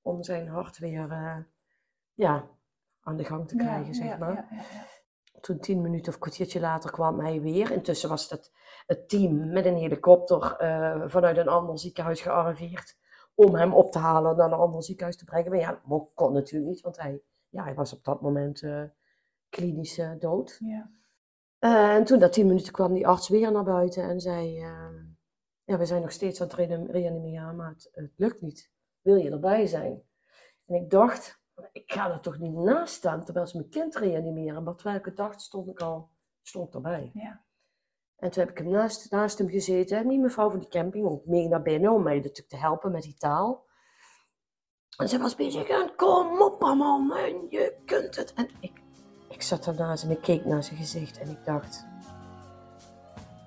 [0.03, 1.37] om zijn hart weer eh,
[2.15, 2.49] ja,
[3.01, 4.35] aan de gang te krijgen, Ja, zeg ja, maar.
[4.35, 4.63] ja.
[5.41, 7.71] Toen tien minuten of kwartiertje later kwam hij weer.
[7.71, 8.53] Intussen was het,
[8.87, 12.99] het team met een helikopter eh, vanuit een ander ziekenhuis gearriveerd.
[13.35, 15.51] Om hem op te halen en naar een ander ziekenhuis te brengen.
[15.51, 18.63] Maar ja, dat kon natuurlijk niet, want hij, ja, hij was op dat moment
[19.51, 20.59] klinisch eh, dood.
[20.61, 20.91] Ja.
[21.59, 24.59] Eh, en toen na tien minuten kwam die arts weer naar buiten en zei...
[24.61, 24.89] eh,
[25.65, 28.71] ja, we zijn nog steeds aan het reanim- reanimeren, maar het, het lukt niet.
[29.01, 30.03] Wil je erbij zijn?
[30.67, 31.41] En ik dacht,
[31.73, 34.63] ik ga er toch niet naast staan terwijl ze mijn kind reanimeren.
[34.63, 36.11] Maar terwijl ik het dacht, stond ik al
[36.43, 37.11] stond erbij.
[37.15, 37.45] Ja.
[38.17, 39.99] En toen heb ik hem naast, naast hem gezeten.
[39.99, 42.93] En die mevrouw van die camping ook mee naar binnen om mij natuurlijk te helpen
[42.93, 43.69] met die taal.
[44.97, 48.33] En ze was bezig en kom op man, en je kunt het.
[48.35, 48.80] En ik,
[49.41, 51.85] ik zat daarnaast en ik keek naar zijn gezicht en ik dacht,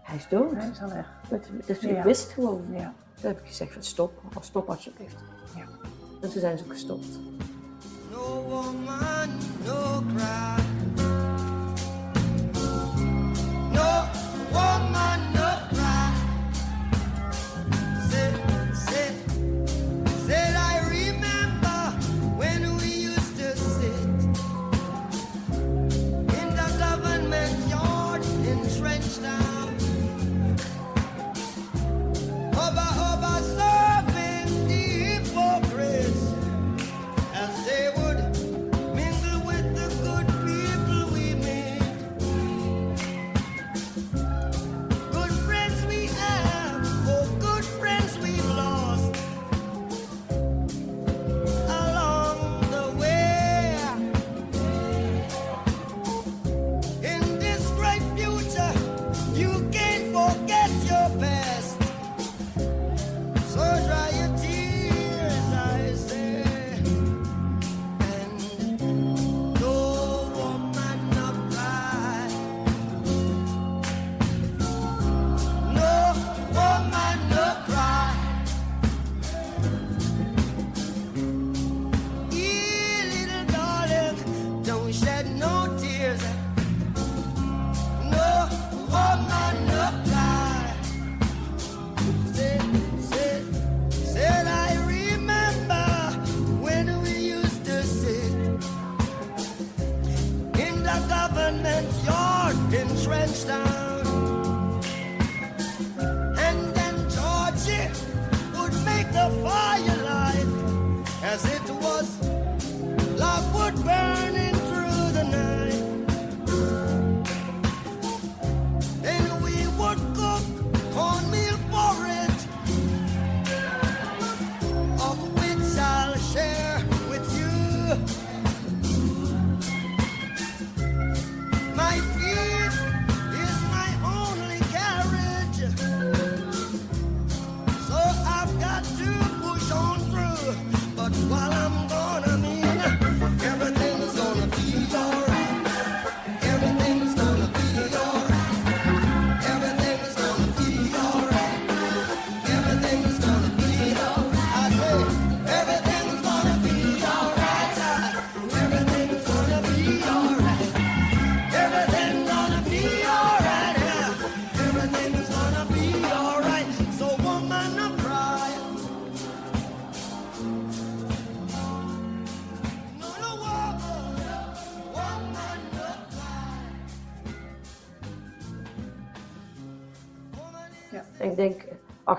[0.02, 0.52] hij is dood.
[0.56, 1.08] Hij is al weg.
[1.66, 1.98] Dus Ja.
[1.98, 2.66] ik wist gewoon.
[2.72, 2.94] Ja.
[3.20, 5.16] Toen heb ik gezegd van stop, stop alsjeblieft.
[5.56, 5.66] Ja.
[6.22, 7.06] En toen zijn ze ook gestopt.
[8.12, 9.30] No woman,
[9.66, 10.64] no cry.
[13.72, 14.04] No
[14.52, 15.33] woman,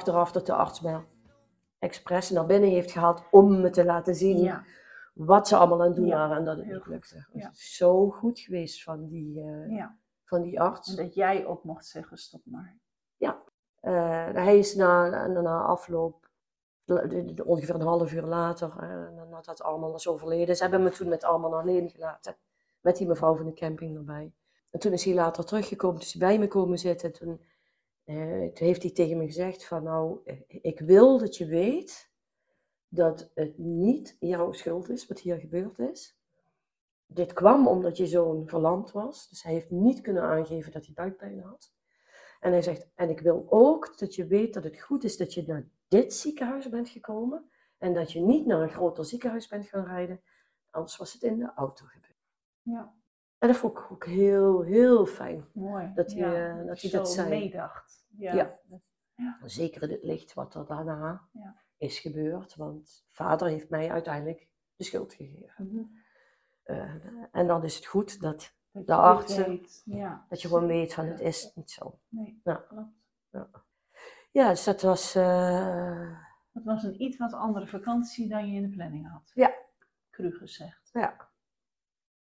[0.05, 1.05] achteraf dat de arts mij
[1.79, 4.65] expres naar binnen heeft gehaald om me te laten zien Ja.
[5.15, 6.87] wat ze allemaal aan het doen Ja, waren en dat het niet goed.
[6.87, 7.15] lukte.
[7.17, 7.51] Het Ja.
[7.51, 9.97] is zo goed geweest van die, eh, ja.
[10.25, 10.97] van die arts.
[10.97, 12.79] En dat jij ook mocht zeggen, stop maar.
[13.81, 16.31] Eh, hij is na, na, na afloop
[16.85, 20.57] de- de- de- ongeveer een half uur later, eh, nadat Arman was overleden.
[20.57, 22.37] Ze hebben me toen met Arman alleen gelaten.
[22.81, 24.33] Met die mevrouw van de camping erbij.
[24.71, 27.13] En toen is hij later teruggekomen, dus bij me komen zitten.
[27.13, 27.41] Toen,
[28.05, 32.13] eh, toen heeft hij tegen me gezegd van nou, eh, ik wil dat je weet
[32.89, 36.19] dat het niet jouw schuld is wat hier gebeurd is.
[37.07, 39.29] Dit kwam omdat je zoon verlamd was.
[39.29, 41.73] Dus hij heeft niet kunnen aangeven dat hij buikpijn had.
[42.41, 45.35] En hij zegt, en ik wil ook dat je weet dat het goed is dat
[45.35, 47.51] je naar dit ziekenhuis bent gekomen.
[47.79, 50.21] En dat je niet naar een groter ziekenhuis bent gaan rijden.
[50.71, 52.27] Anders was het in de auto gebeurd.
[52.63, 52.95] Ja,
[53.45, 55.45] En dat vond ik ook heel, heel fijn.
[55.53, 55.93] mooi.
[55.95, 57.29] Dat hij, ja, dat hij dat zei.
[57.29, 58.07] meedacht.
[58.17, 58.35] Ja.
[58.35, 58.59] Ja.
[59.17, 59.39] Ja.
[59.45, 61.23] Zeker in het licht wat er daarna
[61.77, 62.57] is gebeurd.
[62.57, 65.55] Want vader heeft mij uiteindelijk de schuld gegeven.
[65.69, 65.83] Mhm.
[66.63, 66.95] Eh,
[67.33, 69.61] en dan is het goed dat, Dat De artsen,
[70.29, 71.99] dat je gewoon weet van het is niet zo.
[72.09, 72.55] Nee, Ja.
[72.69, 73.63] klopt.
[74.31, 75.15] Ja, dus dat was...
[75.15, 76.19] eh,
[76.53, 79.31] Het was een iets wat andere vakantie dan je in de planning had.
[79.35, 79.55] Ja.
[80.11, 80.91] Cru gezegd.
[80.93, 81.33] Ja.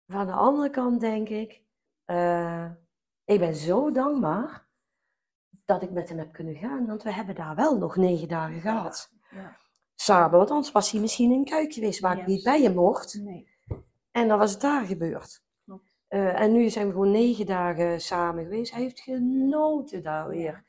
[0.08, 1.62] Van de andere kant denk ik,
[2.06, 2.72] eh,
[3.26, 4.68] ik ben zo dankbaar
[5.66, 8.62] dat ik met hem heb kunnen gaan, want we hebben daar wel nog negen dagen
[8.62, 9.12] gehad.
[9.32, 9.58] Ja.
[9.96, 12.74] Samen, want anders was hij misschien in een kuik geweest waar ik niet bij hem
[12.74, 13.14] mocht.
[13.14, 13.48] Nee.
[14.12, 15.44] En dan was het daar gebeurd.
[16.14, 18.72] Eh, en nu zijn we gewoon negen dagen samen geweest.
[18.72, 20.64] Hij heeft genoten daar weer.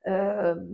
[0.00, 0.64] Ehm,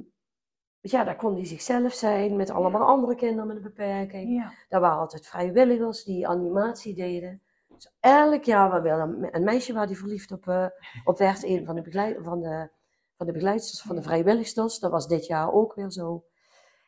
[0.81, 4.35] ja, daar kon hij zichzelf zijn met allemaal andere kinderen met een beperking.
[4.35, 4.53] Ja.
[4.69, 7.43] Daar waren altijd vrijwilligers die animatie deden.
[7.83, 10.67] Dus elk jaar wel een, een meisje waar hij verliefd op, eh,
[11.05, 11.43] op werd.
[11.45, 12.71] Een van de, begeleid, van, de,
[13.17, 14.07] van de begeleidsters, van de Ja.
[14.09, 14.79] vrijwilligsters.
[14.79, 16.25] Dat was dit jaar ook weer zo.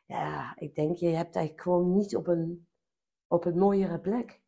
[0.07, 2.69] Ja, ik denk, je hebt eigenlijk gewoon niet op een,
[3.27, 4.41] op een mooiere plek.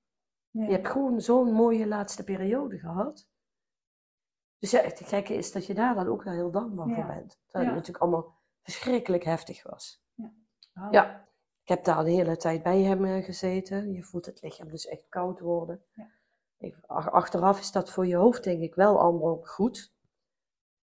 [0.50, 0.66] Nee.
[0.66, 3.28] Je hebt gewoon zo'n mooie laatste periode gehad.
[4.58, 7.06] Dus ja, het gekke is dat je daar dan ook wel heel dankbaar voor Ja.
[7.06, 7.40] bent.
[7.44, 7.70] Terwijl Ja.
[7.70, 10.04] het natuurlijk allemaal verschrikkelijk heftig was.
[10.74, 10.88] Oh.
[10.90, 11.28] Ja.
[11.62, 13.92] Ik heb daar de hele tijd bij hem eh, gezeten.
[13.92, 15.84] Je voelt het lichaam dus echt koud worden.
[15.94, 16.10] Ja.
[16.86, 19.94] Achteraf is dat voor je hoofd denk ik wel allemaal goed.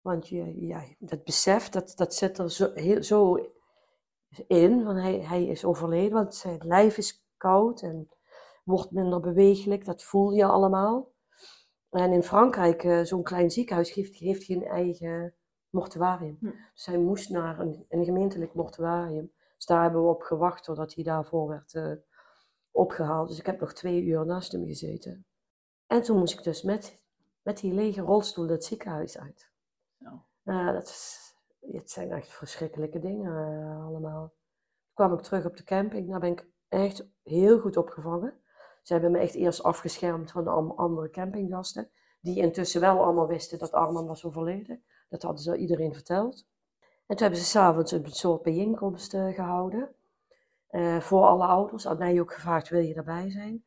[0.01, 3.36] Want je, ja, dat besef, dat, dat zit er zo, heel, zo
[4.47, 4.84] in.
[4.84, 8.10] Want hij, hij is overleden, want zijn lijf is koud en
[8.63, 9.86] wordt minder bewegelijk.
[9.86, 11.13] Dat voel je allemaal.
[11.89, 15.34] En in Frankrijk, eh, zo'n klein ziekenhuis heeft, heeft geen eigen
[15.69, 16.38] mortuarium.
[16.39, 16.51] Hm.
[16.73, 19.32] Dus hij moest naar een, een gemeentelijk mortuarium.
[19.56, 21.91] Dus daar hebben we op gewacht totdat hij daarvoor werd eh,
[22.71, 23.28] opgehaald.
[23.28, 25.25] Dus ik heb nog twee uur naast hem gezeten.
[25.88, 27.00] En toen moest ik dus met,
[27.41, 29.52] met die lege rolstoel het ziekenhuis uit.
[30.00, 30.26] Zo.
[30.43, 34.28] Nou, dat is, het zijn echt verschrikkelijke dingen eh, allemaal.
[34.28, 36.10] Toen kwam ik terug op de camping.
[36.10, 38.39] Daar ben ik echt heel goed opgevangen.
[38.82, 41.89] Ze hebben me echt eerst afgeschermd van de andere campinggasten.
[42.21, 44.84] Die intussen wel allemaal wisten dat Arman was overleden.
[45.10, 46.48] Dat hadden ze iedereen verteld.
[46.80, 49.95] En toen hebben ze s'avonds een soort bijeenkomst eh, gehouden.
[50.67, 51.84] eh, voor alle ouders.
[51.84, 53.65] Had mij ook gevraagd, wil je erbij zijn?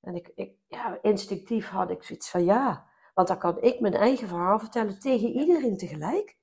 [0.00, 2.86] En ik, ik, ja, instinctief had ik zoiets van ja.
[3.14, 6.36] Want dan kan ik mijn eigen verhaal vertellen tegen iedereen tegelijk.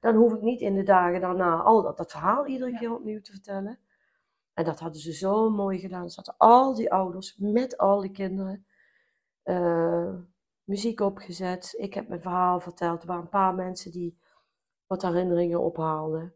[0.00, 3.20] Dan hoef ik niet in de dagen daarna al dat, dat verhaal iedere keer opnieuw
[3.20, 3.78] te vertellen.
[4.54, 6.10] En dat hadden ze zo mooi gedaan.
[6.10, 8.66] Ze hadden al die ouders met al die kinderen
[9.42, 10.14] eh,
[10.64, 11.74] muziek opgezet.
[11.78, 13.00] Ik heb mijn verhaal verteld.
[13.02, 14.18] Er waren een paar mensen die
[14.86, 16.34] wat herinneringen ophaalden.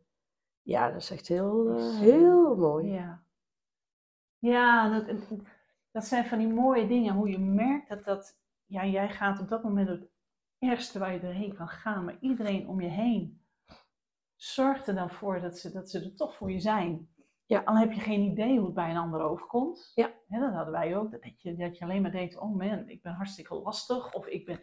[0.63, 2.93] Ja, dat is echt heel, eh, heel mooi.
[2.93, 3.23] Ja,
[4.39, 5.17] ja dat,
[5.95, 7.15] dat zijn van die mooie dingen.
[7.15, 8.39] Hoe je merkt dat dat.
[8.67, 10.11] Ja, jij gaat op dat moment het
[10.59, 12.05] ergste waar je doorheen kan gaan.
[12.05, 13.43] Maar iedereen om je heen
[14.37, 17.09] zorgt er dan voor dat ze, dat ze er toch voor je zijn.
[17.47, 17.63] Ja.
[17.65, 19.93] Al heb je geen idee hoe het bij een ander overkomt.
[19.95, 20.13] Ja.
[20.29, 21.11] Dat hadden wij ook.
[21.11, 24.15] Dat je, dat je alleen maar denkt: oh man, ik ben hartstikke lastig.
[24.15, 24.61] Of ik ben.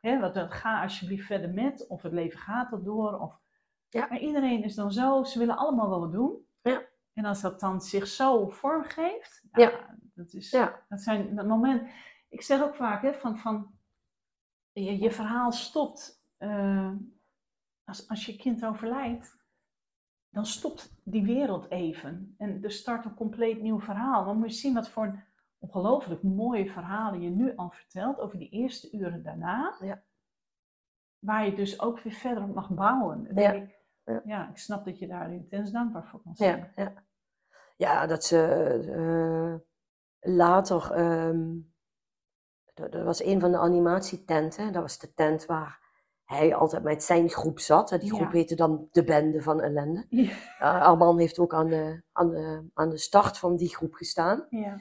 [0.00, 1.86] Hè, wat, ga alsjeblieft verder met.
[1.86, 3.18] Of het leven gaat erdoor.
[3.18, 3.40] Of,
[3.88, 4.06] Ja.
[4.06, 5.24] Maar iedereen is dan zo.
[5.24, 6.48] Ze willen allemaal wel wat doen.
[7.12, 9.70] En als dat dan zich zo vormgeeft, Ja.
[9.70, 10.82] ja, dat is, Ja.
[10.88, 11.90] dat zijn dat moment.
[12.28, 13.78] Ik zeg ook vaak, hè, van, van
[14.72, 16.18] je, je verhaal stopt.
[16.38, 16.92] eh,
[17.84, 19.38] als, als je kind overlijdt,
[20.28, 22.34] dan stopt die wereld even.
[22.38, 24.24] En er start een compleet nieuw verhaal.
[24.24, 25.22] Dan moet je zien wat voor een
[25.58, 29.76] ongelooflijk mooie verhalen je nu al vertelt over die eerste uren daarna.
[29.80, 30.02] Ja.
[31.18, 33.28] Waar je dus ook weer verder op mag bouwen.
[33.34, 33.52] Ja.
[33.52, 33.78] Ik,
[34.12, 34.20] Ja.
[34.24, 36.72] ja, ik snap dat je daar intens dankbaar voor kan zijn.
[36.76, 36.92] Ja, ja.
[37.76, 38.38] ja dat ze
[40.20, 40.90] eh, later.
[40.92, 41.58] ehm
[42.74, 44.72] dat, dat was een van de animatietenten.
[44.72, 45.78] Dat was de tent waar
[46.24, 47.88] hij altijd met zijn groep zat.
[47.88, 48.30] Die groep Ja.
[48.30, 50.06] heette dan de Bende van Ellende.
[50.08, 50.30] Ja.
[50.60, 54.46] Uh, Arman heeft ook aan de, aan, de, aan de start van die groep gestaan.
[54.50, 54.76] Ja.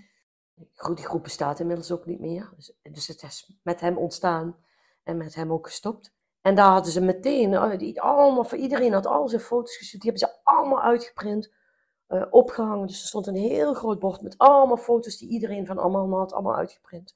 [0.96, 2.52] Die groep bestaat inmiddels ook niet meer.
[2.56, 4.56] Dus, dus het is met hem ontstaan
[5.04, 6.14] en met hem ook gestopt.
[6.42, 10.02] En daar hadden ze meteen, die, allemaal, voor iedereen had al zijn foto's gestuurd.
[10.02, 11.54] Die hebben ze allemaal uitgeprint
[12.08, 12.88] eh, opgehangen.
[12.88, 16.34] Dus er stond een heel groot bord met allemaal foto's die iedereen van allemaal had,
[16.34, 17.16] allemaal uitgeprint.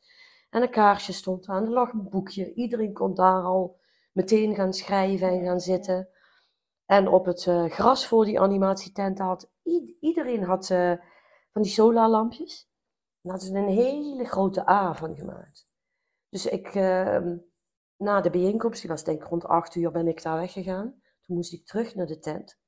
[0.50, 2.54] En een kaarsje stond aan, er lag een boekje.
[2.54, 3.80] Iedereen kon daar al
[4.12, 6.10] meteen gaan schrijven en gaan zitten.
[6.86, 9.52] En op het eh, gras voor die animatietent had
[10.00, 10.94] iedereen had eh,
[11.52, 12.70] van die solarlampjes.
[13.22, 15.68] Daar hadden ze een hele grote A van gemaakt.
[16.30, 17.38] Dus ik, ehm,
[18.04, 21.02] na de bijeenkomst, die was denk ik rond acht uur, ben ik daar weggegaan.
[21.22, 22.60] Toen moest ik terug naar de tent.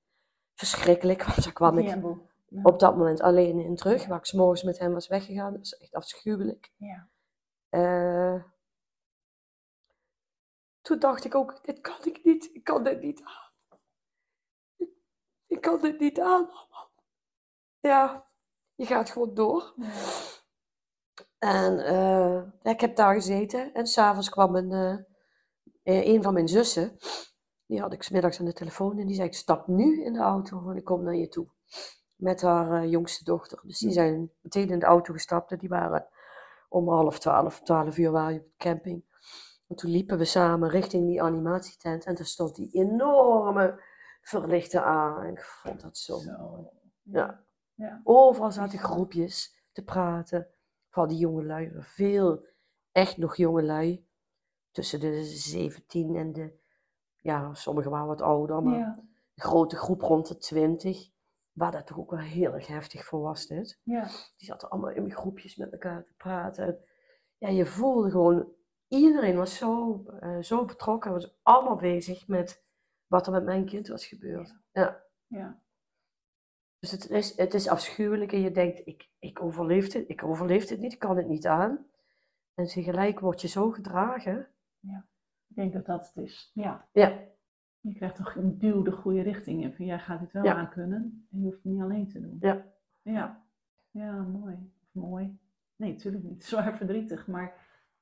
[0.53, 2.17] Verschrikkelijk, want daar kwam ik Ja.
[2.47, 2.61] Ja.
[2.63, 4.05] op dat moment alleen in terug.
[4.07, 5.51] Waar ik 's morgens met hem was weggegaan.
[5.51, 6.71] Dat was echt afschuwelijk.
[6.77, 7.09] Ja.
[7.69, 8.43] Eh,
[10.81, 12.49] toen dacht ik ook, dit kan ik niet.
[12.53, 13.51] Ik kan dit niet aan.
[14.75, 14.89] Ik,
[15.47, 16.49] ik kan dit niet aan.
[17.79, 18.27] Ja,
[18.75, 19.75] je gaat gewoon door.
[21.37, 23.73] En eh, ik heb daar gezeten.
[23.73, 25.14] En s'avonds kwam een, eh,
[25.85, 26.97] eh, een van mijn zussen.
[27.65, 28.99] Die had ik 's middags aan de telefoon.
[28.99, 31.47] En die zei, ik stap nu in de auto en ik kom naar je toe.
[32.15, 33.59] Met haar eh, jongste dochter.
[33.63, 35.51] Dus die zijn meteen in de auto gestapt.
[35.51, 36.07] En die waren
[36.69, 39.03] om half twaalf, twaalf uur waren we op de camping.
[39.67, 42.05] En toen liepen we samen richting die animatietent.
[42.05, 43.81] En daar stond die enorme
[44.21, 45.25] verlichte aan.
[45.25, 46.19] Ik vond dat zo.
[47.03, 47.43] Ja.
[48.03, 50.47] Overal zaten groepjes te praten.
[50.89, 51.71] Van die jonge lui.
[51.79, 52.45] Veel
[52.91, 54.04] echt nog jonge lui.
[54.75, 56.53] Tussen de 17 en de...
[57.15, 58.63] Ja, sommigen waren wat ouder.
[58.63, 58.97] Maar Ja.
[59.35, 61.09] een grote groep rond de 20.
[61.51, 63.79] Waar dat toch ook wel heel erg heftig voor was dit.
[63.83, 64.03] Ja.
[64.37, 66.65] Die zaten allemaal in groepjes met elkaar te praten.
[66.67, 66.77] En
[67.37, 68.47] ja, je voelde gewoon,
[68.87, 72.63] iedereen was zo, eh, zo betrokken, was allemaal bezig met
[73.07, 74.55] wat er met mijn kind was gebeurd.
[74.71, 75.03] Ja.
[75.27, 75.61] Ja.
[76.79, 80.65] Dus het is, het is afschuwelijk en je denkt, ik, ik overleef dit, ik overleef
[80.65, 81.85] dit niet, ik kan het niet aan.
[82.53, 84.49] En tegelijk word je zo gedragen.
[85.47, 86.51] Ik denk dat dat het is.
[86.53, 86.87] Ja.
[86.91, 87.19] Ja,
[87.79, 89.73] Je krijgt toch een duw de goede richting in.
[89.73, 90.55] Van jij gaat dit wel Ja.
[90.55, 91.27] aankunnen.
[91.31, 92.37] En je hoeft het niet alleen te doen.
[92.41, 92.65] ja,
[93.01, 93.43] Ja.
[93.91, 94.53] Ja, mooi.
[94.53, 95.37] Of mooi.
[95.75, 96.43] Nee, natuurlijk niet.
[96.53, 97.27] Zwaar verdrietig.
[97.27, 97.53] Maar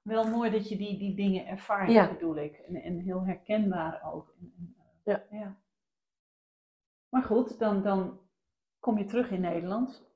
[0.01, 2.13] wel mooi dat je die, die dingen ervaart, Ja.
[2.13, 2.55] bedoel ik.
[2.57, 4.35] En, en heel herkenbaar ook.
[4.39, 5.37] En, en, eh, Ja.
[5.37, 5.55] ja.
[7.09, 8.19] Maar goed, dan, dan
[8.79, 10.11] kom je terug in Nederland.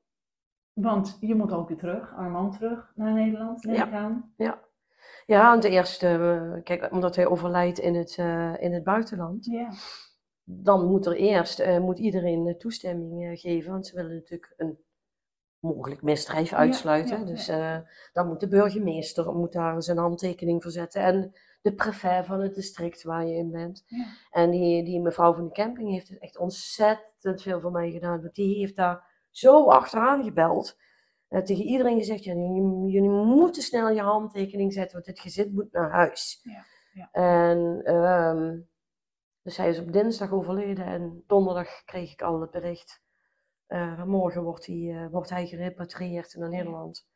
[0.73, 3.87] Want je moet ook weer terug, Armand terug naar Nederland, neem Ja.
[3.87, 4.33] ik aan.
[4.37, 4.59] ja,
[5.27, 9.45] en de eerste, eh, kijk, omdat hij overlijdt in het, eh, in het buitenland.
[9.45, 9.71] Ja.
[10.49, 14.77] dan moet er eerst eh, moet iedereen toestemming geven, want ze willen natuurlijk een
[15.59, 17.19] mogelijk misdrijf uitsluiten.
[17.19, 17.85] ja, dus ja.
[18.13, 22.55] dan moet de burgemeester moet daar zijn handtekening voor zetten en de prefet van het
[22.55, 23.83] district waar je in bent.
[23.87, 24.05] Ja.
[24.31, 28.35] En die, die mevrouw van de camping heeft echt ontzettend veel voor mij gedaan, want
[28.35, 30.77] die heeft daar zo achteraan gebeld.
[31.27, 35.71] Tegen iedereen gezegd, ja, jullie, jullie moeten snel je handtekening zetten, want dit gezin moet
[35.71, 36.39] naar huis.
[36.43, 37.09] Ja, ja.
[37.11, 38.59] En ehm,
[39.41, 43.05] dus hij is op dinsdag overleden en donderdag kreeg ik al het bericht.
[43.67, 47.07] eh, morgen wordt hij, eh, wordt hij gerepatrieerd naar Nederland.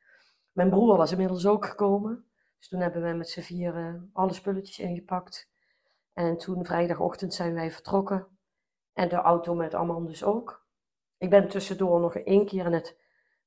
[0.52, 2.26] Mijn broer was inmiddels ook gekomen.
[2.58, 5.50] Dus toen hebben wij met z'n vieren alle spulletjes ingepakt.
[6.14, 8.28] En toen vrijdagochtend zijn wij vertrokken.
[8.94, 10.66] En de auto met Amand dus ook.
[11.18, 12.98] Ik ben tussendoor nog één keer in het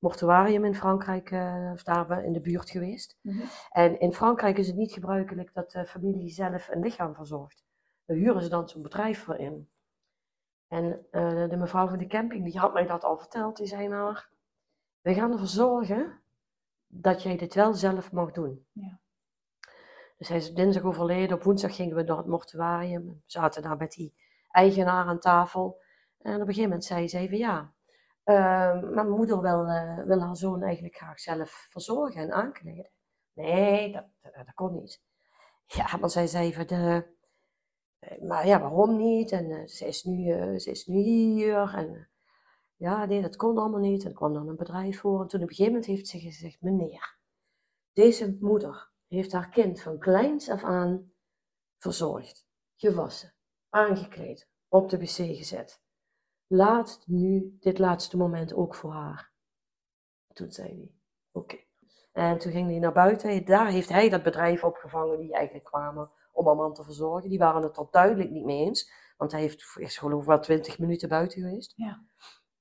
[0.04, 3.18] mortuarium in Frankrijk, eh, of daar in de buurt geweest.
[3.20, 3.44] Mhm.
[3.70, 7.64] En in Frankrijk is het niet gebruikelijk dat de familie zelf een lichaam verzorgt.
[8.04, 9.68] Daar huren ze dan zo'n bedrijf voor in.
[10.68, 13.56] En eh, de mevrouw van de camping, die had mij dat al verteld.
[13.56, 14.16] Die zei nou,
[15.00, 16.20] we gaan ervoor zorgen
[16.86, 18.66] dat jij dit wel zelf mag doen.
[18.72, 18.98] Ja.
[20.18, 21.36] Dus hij is dinsdag overleden.
[21.36, 23.06] Op woensdag gingen we naar het mortuarium.
[23.06, 24.14] We zaten daar met die
[24.50, 25.82] eigenaar aan tafel.
[26.18, 27.73] En op een gegeven moment zei zij van ja,
[28.24, 32.90] eh, mijn moeder wil, eh, wil haar zoon eigenlijk graag zelf verzorgen en aankleden.
[33.32, 35.02] Nee, dat, dat, dat kon niet.
[35.66, 36.98] Ja, maar zij zei van eh,
[38.20, 39.32] maar ja, waarom niet?
[39.32, 41.74] En eh, ze, is nu, eh, ze is nu hier.
[41.74, 42.04] En eh,
[42.76, 44.02] ja, nee, dat kon allemaal niet.
[44.02, 45.20] En er kwam dan een bedrijf voor.
[45.20, 47.18] En toen op een gegeven moment heeft ze gezegd, meneer,
[47.92, 51.12] deze moeder heeft haar kind van kleins af aan
[51.78, 53.34] verzorgd, gewassen,
[53.68, 55.82] aangekleed, op de wc gezet.
[56.54, 59.32] Laat nu dit laatste moment ook voor haar.
[60.32, 60.90] Toen zei hij,
[61.32, 61.56] oké.
[62.12, 63.44] En toen ging hij naar buiten.
[63.44, 67.28] Daar heeft hij dat bedrijf opgevangen die eigenlijk kwamen om haar man te verzorgen.
[67.28, 68.92] Die waren het er duidelijk niet mee eens.
[69.16, 71.72] Want hij heeft, is geloof ik wel twintig minuten buiten geweest.
[71.76, 72.04] Ja.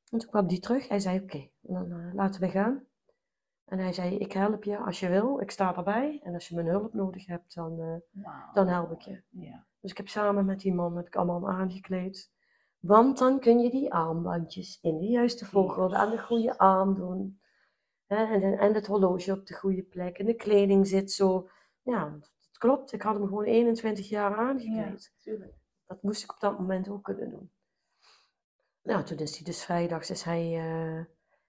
[0.10, 0.88] En toen kwam hij terug.
[0.88, 2.84] Hij zei, oké, dan eh, laten we gaan.
[3.66, 5.40] En hij zei, ik help je als je wil.
[5.40, 6.20] Ik sta erbij.
[6.24, 9.24] En als je mijn hulp nodig hebt, dan, eh, dan help ik je.
[9.30, 9.66] Ja.
[9.80, 12.32] Dus ik heb samen met die man heb ik allemaal aangekleed.
[12.86, 17.40] Want dan kun je die armbandjes in de juiste volgorde aan de goede arm doen.
[18.08, 20.18] En, en- het horloge op de goede plek.
[20.18, 21.50] En de kleding zit zo.
[21.82, 22.94] Ja, het klopt.
[22.94, 25.14] Ik had hem gewoon 21 jaar Ja, aangekleed.
[25.18, 25.54] tuurlijk.
[25.86, 27.52] Dat moest ik op dat moment ook kunnen doen.
[28.82, 31.06] nou, toen is hij dus vrijdags is hij, eh,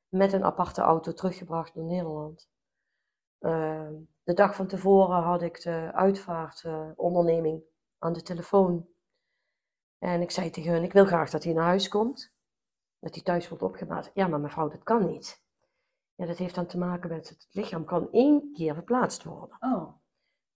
[0.08, 2.48] met een aparte auto teruggebracht naar Nederland.
[3.38, 3.88] Eh,
[4.22, 7.62] de dag van tevoren had ik de uitvaartonderneming
[7.98, 8.88] aan de telefoon.
[9.98, 12.32] En ik zei tegen hun, ik wil graag dat hij naar huis komt.
[12.98, 14.10] Dat hij thuis wordt opgebaard.
[14.14, 15.42] Ja, maar mevrouw, dat kan niet.
[16.14, 19.56] Ja, dat heeft dan te maken met het lichaam kan één keer verplaatst worden.
[19.60, 19.92] Oh,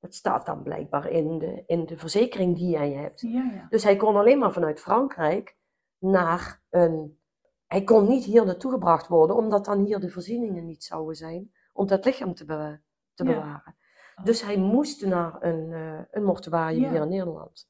[0.01, 3.21] Dat staat dan blijkbaar in de, in de verzekering die jij hebt.
[3.21, 3.67] ja, ja.
[3.69, 5.57] Dus hij kon alleen maar vanuit Frankrijk
[5.99, 7.21] naar een.
[7.67, 11.53] Hij kon niet hier naartoe gebracht worden, omdat dan hier de voorzieningen niet zouden zijn
[11.73, 12.81] om dat lichaam te, bewa-
[13.15, 13.31] te Ja.
[13.33, 13.77] bewaren.
[14.25, 17.69] Dus hij moest naar een, eh een mortuarium hier in Nederland.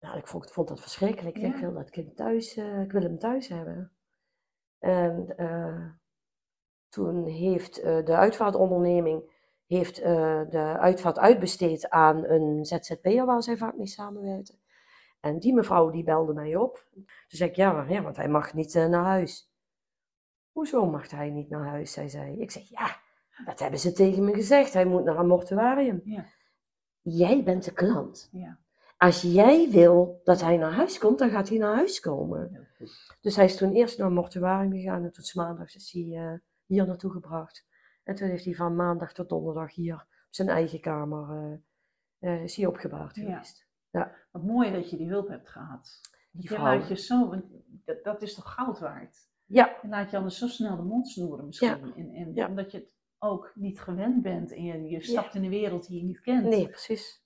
[0.00, 1.36] Nou, ik vond, vond dat verschrikkelijk.
[1.36, 1.58] Ik denk, Ja.
[1.58, 3.92] ik wil dat kind thuis, eh, ik wil hem thuis hebben.
[4.78, 5.90] En eh,
[6.88, 9.36] toen heeft eh, de uitvaartonderneming
[9.66, 9.96] heeft,
[10.50, 14.58] de uitvaart uitbesteed aan een ZZP'er waar zij vaak mee samenwerkten.
[15.20, 16.86] En die mevrouw die belde mij op.
[16.92, 19.52] Toen zei ik, ja, maar, ja want hij mag niet naar huis.
[20.52, 22.34] Hoezo mag hij niet naar huis, zei zij.
[22.34, 23.00] Ik zeg, ja,
[23.44, 24.72] dat hebben ze tegen me gezegd.
[24.72, 26.00] Hij moet naar een mortuarium.
[26.04, 26.26] Ja.
[27.00, 28.28] Jij bent de klant.
[28.32, 28.58] Ja.
[28.98, 32.68] Als jij wil dat hij naar huis komt, dan gaat hij naar huis komen.
[33.20, 36.32] Dus hij is toen eerst naar een mortuarium gegaan en 's maandags is hij eh,
[36.66, 37.66] hier naartoe gebracht.
[38.04, 41.60] En toen heeft hij van maandag tot donderdag hier op zijn eigen kamer
[42.18, 43.22] eh, is hij opgebaard Ja.
[43.22, 43.66] geweest.
[44.30, 46.00] Wat mooi dat je die hulp hebt gehad.
[46.30, 46.64] Die Je vrouw.
[46.78, 47.44] laat je zo, want
[47.84, 49.16] dat, dat is toch goud waard?
[49.44, 51.92] Ja, Je laat je anders zo snel de mond snoeren misschien.
[51.96, 52.46] En, en Ja.
[52.48, 55.98] omdat je het ook niet gewend bent en je, je stapt in een wereld die
[55.98, 56.44] je niet kent.
[56.44, 57.22] nee, precies.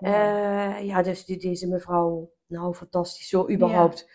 [0.00, 0.14] Mooi.
[0.14, 4.10] Eh, ja, dus die, deze mevrouw, nou fantastisch, zo überhaupt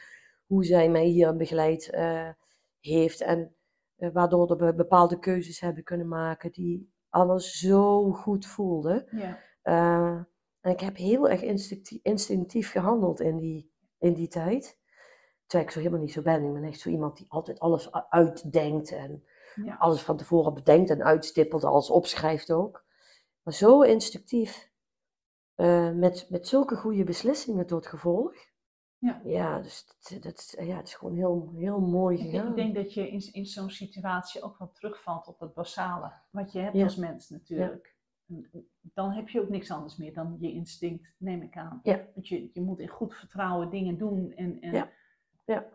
[0.46, 2.30] hoe zij mij hier begeleid eh,
[2.80, 3.22] heeft.
[3.22, 3.56] En
[3.96, 9.08] eh, waardoor we bepaalde keuzes hebben kunnen maken die alles zo goed voelden.
[9.12, 10.30] ja.
[10.62, 14.80] En ik heb heel erg instinctief, instinctief gehandeld in die, in die tijd.
[15.46, 16.44] Terwijl ik zo helemaal niet zo ben.
[16.44, 19.24] Ik ben echt zo iemand die altijd alles uitdenkt en
[19.56, 19.76] Ja.
[19.76, 22.86] alles van tevoren bedenkt en uitstippelt, alles opschrijft ook.
[23.44, 24.71] Maar zo instinctief,
[25.56, 28.34] eh, met, met zulke goede beslissingen tot gevolg.
[28.98, 29.22] Ja.
[29.24, 32.50] Ja, dus dat, dat, ja, het is gewoon heel, heel mooi Ik, gegaan.
[32.50, 36.12] ik denk dat je in, in zo'n situatie ook wel terugvalt op het basale.
[36.30, 36.84] Wat je hebt Ja.
[36.84, 37.96] als mens natuurlijk.
[38.82, 41.80] Dan heb je ook niks anders meer dan je instinct, neem ik aan.
[41.84, 42.08] Ja.
[42.14, 44.32] Want je, je moet in goed vertrouwen dingen doen.
[44.32, 44.90] En, en, Ja.
[45.46, 45.66] Ja.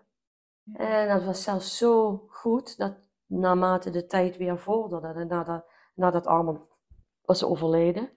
[0.72, 2.96] En dat was zelfs zo goed dat
[3.26, 6.60] naarmate de tijd weer vorderde en nadat, nadat Armand
[7.22, 8.10] was overleden,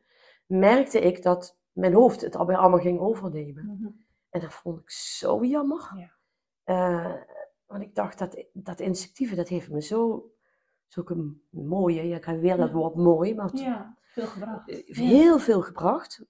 [0.50, 3.66] merkte ik dat mijn hoofd het alweer allemaal ging overnemen.
[3.66, 3.88] Mhm.
[4.30, 5.92] En dat vond ik zo jammer.
[5.96, 6.12] Ja.
[6.64, 7.22] Eh,
[7.66, 10.32] want ik dacht dat dat instinctieve, dat heeft me zo,
[10.88, 14.70] zulke mooie, ja, ik heb weer dat woord mooi, maar het Ja, veel gebracht.
[14.70, 14.94] eh, Ja.
[15.04, 16.24] heel veel gebracht.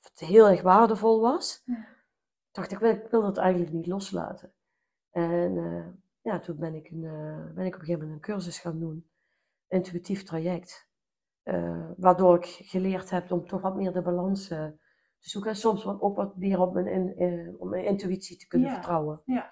[0.00, 1.62] Wat heel erg waardevol was.
[1.64, 1.86] Ja.
[2.50, 4.52] dacht ik, wel, ik wil dat eigenlijk niet loslaten.
[5.10, 5.86] En eh,
[6.32, 7.00] ja, toen ben ik, een,
[7.54, 9.08] ben ik op een gegeven moment een cursus gaan doen.
[9.68, 10.88] Intuïtief traject.
[11.46, 14.64] Eh, waardoor ik geleerd heb om toch wat meer de balans eh,
[15.18, 15.50] te zoeken.
[15.50, 18.74] En soms wat, ook wat meer op mijn, in, op mijn intuïtie te kunnen Ja.
[18.74, 19.20] vertrouwen.
[19.24, 19.50] Ja,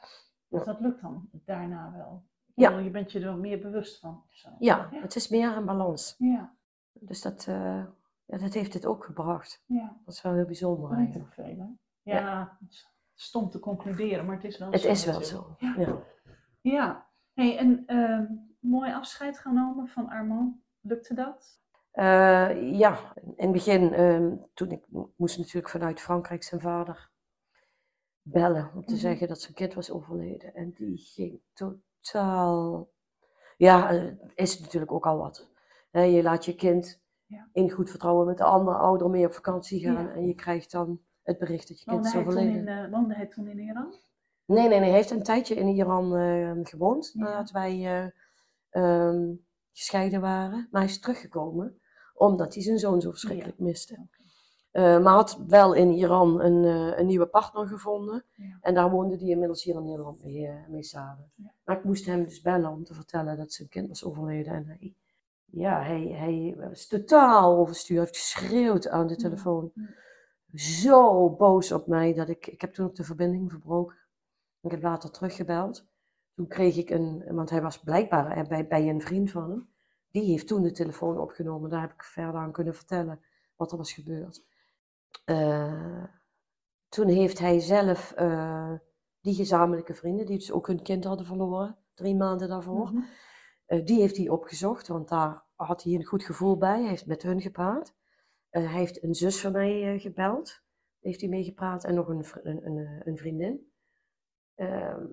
[0.49, 0.65] dus Ja.
[0.65, 2.25] dat lukt dan daarna wel.
[2.55, 2.79] Ja.
[2.79, 4.25] Je bent je er meer bewust van.
[4.29, 4.49] zo.
[4.59, 5.01] Ja, ja.
[5.01, 6.15] het is meer een balans.
[6.19, 6.55] Ja,
[6.93, 7.85] Dus dat, eh,
[8.25, 9.63] ja, dat heeft het ook gebracht.
[9.67, 10.01] ja.
[10.05, 11.33] Dat is wel heel bijzonder Dat eigenlijk.
[11.33, 11.67] veel, hè?
[12.13, 14.89] Ja, het stom te concluderen, maar het is wel Het zo.
[14.89, 15.55] is wel zo.
[15.59, 15.75] Ja.
[15.79, 15.99] Ja.
[16.61, 18.27] Ja, hey, en ehm,
[18.59, 20.57] mooi afscheid genomen van Armand.
[20.81, 21.63] Lukte dat?
[21.95, 27.11] Eh, ja, in het begin, ehm, toen ik mo- moest natuurlijk vanuit Frankrijk zijn vader
[28.23, 29.01] bellen om te Mhm.
[29.01, 30.55] zeggen dat zijn kind was overleden.
[30.55, 32.89] En die ging totaal,
[33.57, 35.49] ja, eh, is natuurlijk ook al wat.
[35.91, 37.49] Je laat je kind Ja.
[37.53, 40.13] in goed vertrouwen met de andere ouder mee op vakantie gaan Ja.
[40.13, 42.55] en je krijgt dan het bericht dat je kind is hij, overleden.
[42.55, 43.95] in, eh, woonde hij toen in Iran?
[44.47, 44.89] Nee, nee, nee.
[44.89, 47.23] Hij heeft een tijdje in Iran eh, gewoond Ja.
[47.23, 48.11] nadat wij eh,
[48.71, 49.33] ehm,
[49.73, 50.69] gescheiden waren.
[50.71, 51.79] Maar hij is teruggekomen
[52.15, 54.07] omdat hij zijn zoon zo verschrikkelijk miste.
[54.75, 58.25] Eh, maar had wel in Iran een, eh, een nieuwe partner gevonden.
[58.33, 58.59] Ja.
[58.61, 61.31] En daar woonde hij inmiddels hier in Nederland mee, eh, mee samen.
[61.65, 64.53] Maar ik moest hem dus bellen om te vertellen dat zijn kind was overleden.
[64.53, 64.95] En hij,
[65.45, 67.97] ja, hij, hij was totaal overstuur.
[67.97, 69.73] Hij heeft geschreeuwd aan de telefoon.
[70.55, 73.97] Zo boos op mij dat ik, ik heb toen ook de verbinding verbroken.
[74.61, 75.87] Ik heb later teruggebeld.
[76.35, 79.69] Toen kreeg ik een, want hij was blijkbaar bij, bij een vriend van hem.
[80.15, 81.71] Die heeft toen de telefoon opgenomen.
[81.71, 83.21] Daar heb ik verder aan kunnen vertellen
[83.57, 84.45] wat er was gebeurd.
[85.25, 86.05] Eh,
[86.89, 88.73] toen heeft hij zelf eh,
[89.21, 93.03] die gezamenlijke vrienden, die dus ook hun kind hadden verloren, drie maanden daarvoor, Mhm.
[93.67, 96.81] eh, die heeft hij opgezocht, want daar had hij een goed gevoel bij.
[96.81, 97.95] Hij heeft met hun gepraat.
[98.51, 100.63] Hij heeft een zus van mij gebeld,
[101.01, 103.73] heeft hij mee gepraat, en nog een, een, een, een vriendin.
[104.55, 105.07] Ehm,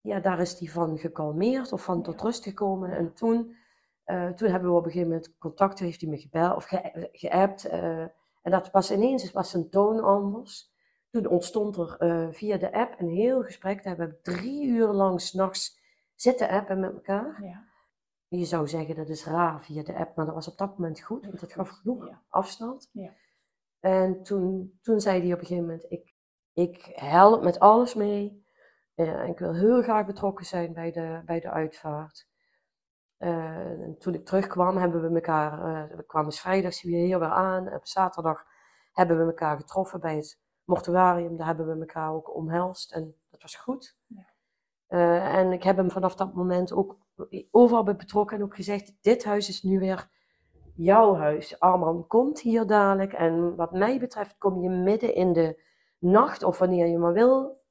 [0.00, 2.90] ja, daar is hij van gekalmeerd of van tot rust gekomen.
[2.96, 3.56] En toen,
[4.04, 7.08] eh, toen hebben we op een gegeven moment contact, heeft hij me gebeld of ge-
[7.12, 7.64] geappt.
[7.64, 8.00] eh,
[8.42, 10.72] en dat was ineens, was zijn toon anders.
[11.10, 13.82] Toen ontstond er eh, via de app een heel gesprek.
[13.84, 15.78] Daar hebben we drie uur lang s'nachts
[16.14, 17.42] zitten appen met elkaar.
[17.44, 17.68] Ja.
[18.28, 21.00] Je zou zeggen dat is raar via de app, maar dat was op dat moment
[21.00, 22.22] goed, want het gaf genoeg Ja.
[22.28, 22.88] afstand.
[22.92, 23.10] Ja.
[23.80, 26.14] En toen, toen zei hij op een gegeven moment, ik,
[26.52, 28.44] ik help met alles mee.
[28.94, 32.28] Eh, en ik wil heel graag betrokken zijn bij de, bij de uitvaart.
[33.20, 37.18] Eh, en toen ik terugkwam, hebben we elkaar, eh, we kwamen 's vrijdags weer hier
[37.18, 37.72] weer aan.
[37.72, 38.44] Op zaterdag
[38.92, 41.36] hebben we elkaar getroffen bij het mortuarium.
[41.36, 43.96] Daar hebben we elkaar ook omhelst en dat was goed.
[44.06, 44.24] Ja.
[44.86, 46.98] Eh, en ik heb hem vanaf dat moment ook
[47.50, 50.08] overal bij betrokken en ook gezegd, dit huis is nu weer
[50.74, 51.60] jouw huis.
[51.60, 55.62] Arman komt hier dadelijk en wat mij betreft kom je midden in de
[55.98, 57.62] nacht of wanneer je maar wil.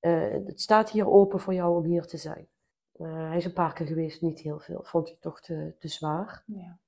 [0.00, 2.48] Het staat hier open voor jou om hier te zijn.
[2.92, 4.82] Eh, hij is een paar keer geweest, niet heel veel.
[4.82, 6.42] Vond hij toch te, te zwaar.
[6.46, 6.78] Ja.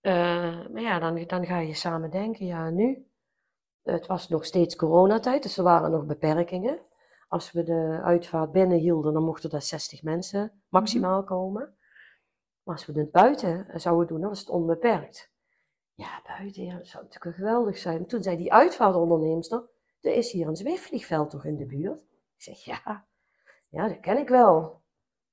[0.00, 3.06] Eh, maar ja, dan, dan ga je samen denken, ja nu.
[3.82, 6.78] Het was nog steeds coronatijd, dus er waren nog beperkingen.
[7.28, 11.74] Als we de uitvaart binnen hielden, dan mochten er 60 mensen maximaal komen.
[12.62, 15.30] Maar als we het buiten zouden doen, dan was het onbeperkt.
[15.94, 18.06] Ja, buiten, ja, dat zou natuurlijk geweldig zijn.
[18.06, 19.62] Toen zei die uitvaartonderneemster,
[20.00, 22.00] er is hier een zweefvliegveld toch in de buurt?
[22.36, 23.06] Ik zeg, ja,
[23.68, 24.82] ja dat ken ik wel.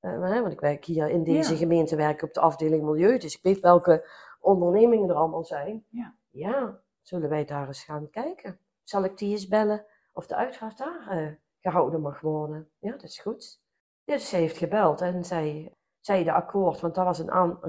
[0.04, 1.58] Eh, want ik werk hier in deze Ja.
[1.58, 4.08] gemeente werk op de afdeling Milieu, dus ik weet welke
[4.40, 5.86] ondernemingen er allemaal zijn.
[5.90, 6.16] Ja.
[6.30, 8.60] Ja, zullen wij daar eens gaan kijken?
[8.84, 12.70] Zal ik die eens bellen of de uitvaart daar eh, gehouden mag worden?
[12.80, 13.62] Ja, dat is goed.
[14.04, 17.60] Ja, dus zij heeft gebeld en zij zei de akkoord, want dat was een, aan,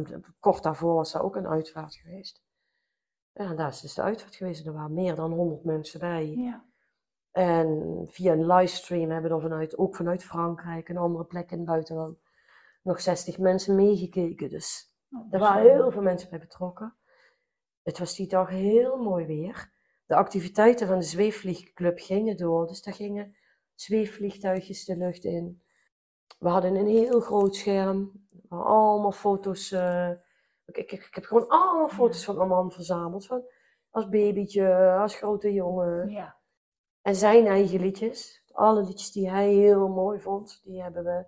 [0.40, 2.42] kort daarvoor was er ook een uitvaart geweest.
[3.32, 4.66] Ja, daar is dus de uitvaart geweest.
[4.66, 6.26] Er waren meer dan 100 mensen bij.
[6.26, 6.64] Ja.
[7.30, 11.70] En via een livestream hebben er vanuit, ook vanuit Frankrijk en andere plekken in het
[11.70, 12.22] buitenland
[12.84, 14.48] nog 60 mensen meegekeken.
[14.48, 16.96] Dus Oh, er waren heel veel mensen bij betrokken.
[17.82, 19.72] Het was die dag heel mooi weer.
[20.06, 22.66] De activiteiten van de zweefvliegclub gingen door.
[22.66, 23.36] Dus daar gingen
[23.74, 25.62] zweefvliegtuigjes de lucht in.
[26.38, 28.26] We hadden een heel groot scherm.
[28.48, 29.72] waar Allemaal foto's.
[29.72, 30.10] eh,
[30.64, 33.26] ik, ik, ik heb gewoon allemaal foto's van Arman verzameld.
[33.26, 33.42] Van,
[33.90, 36.08] als babytje, als grote jongen.
[36.08, 36.36] Ja.
[37.02, 38.42] En zijn eigen liedjes.
[38.52, 41.26] Alle liedjes die hij heel mooi vond, die hebben we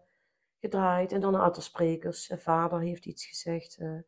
[0.60, 1.12] gedraaid.
[1.12, 2.24] En dan een aantal sprekers.
[2.24, 3.76] Zijn vader heeft iets gezegd.
[3.78, 3.98] eh,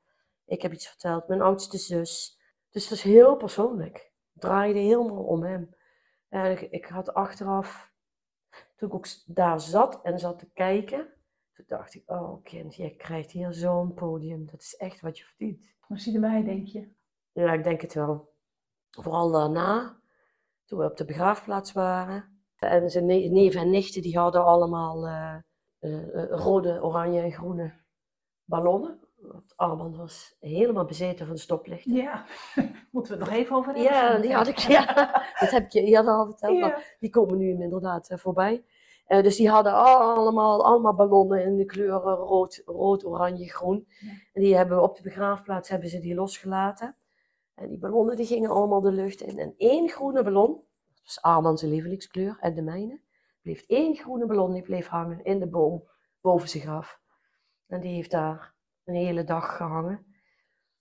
[0.45, 1.29] ik heb iets verteld.
[1.29, 2.41] Mijn oudste zus.
[2.71, 4.13] Dus het is heel persoonlijk.
[4.33, 5.75] Het draaide helemaal om hem.
[6.29, 7.93] En ik, ik had achteraf,
[8.77, 11.09] toen ik ook daar zat en zat te kijken,
[11.53, 14.47] toen dacht ik, oh kind, je krijgt hier zo'n podium.
[14.47, 15.77] Dat is echt wat je verdient.
[15.81, 16.89] Hoe zie je erbij, denk je?
[17.33, 18.33] Ja, ik denk het wel.
[18.91, 20.01] Vooral daarna,
[20.65, 22.43] toen we op de begraafplaats waren.
[22.57, 25.37] En zijn ne- neven en nichten, die hadden allemaal eh,
[25.79, 27.72] eh, rode, oranje en groene
[28.45, 29.01] ballonnen.
[29.16, 31.93] Want Armand was helemaal bezeten van stoplichten.
[31.93, 32.24] Ja.
[32.93, 33.93] Moeten we het nog even over hebben?
[33.93, 34.95] Ja, die had ik, ja,
[35.41, 36.57] dat heb ik je eerder al verteld.
[36.57, 36.79] Ja.
[36.99, 38.64] die komen nu inderdaad eh, voorbij.
[39.09, 43.87] Dus die hadden allemaal, allemaal ballonnen in de kleuren rood, rood, oranje, groen.
[43.89, 44.11] Ja.
[44.33, 46.97] En die hebben we op de begraafplaats hebben ze die losgelaten.
[47.55, 49.39] En die ballonnen die gingen allemaal de lucht in.
[49.39, 50.53] En één groene ballon,
[50.95, 53.01] dat was Armand zijn lievelingskleur en de mijne,
[53.49, 55.89] bleef één groene ballon die bleef hangen in de boom
[56.21, 57.01] boven zich af.
[57.67, 60.07] En die heeft daar een hele dag gehangen.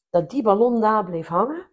[0.10, 1.70] Dat die ballon daar bleef hangen,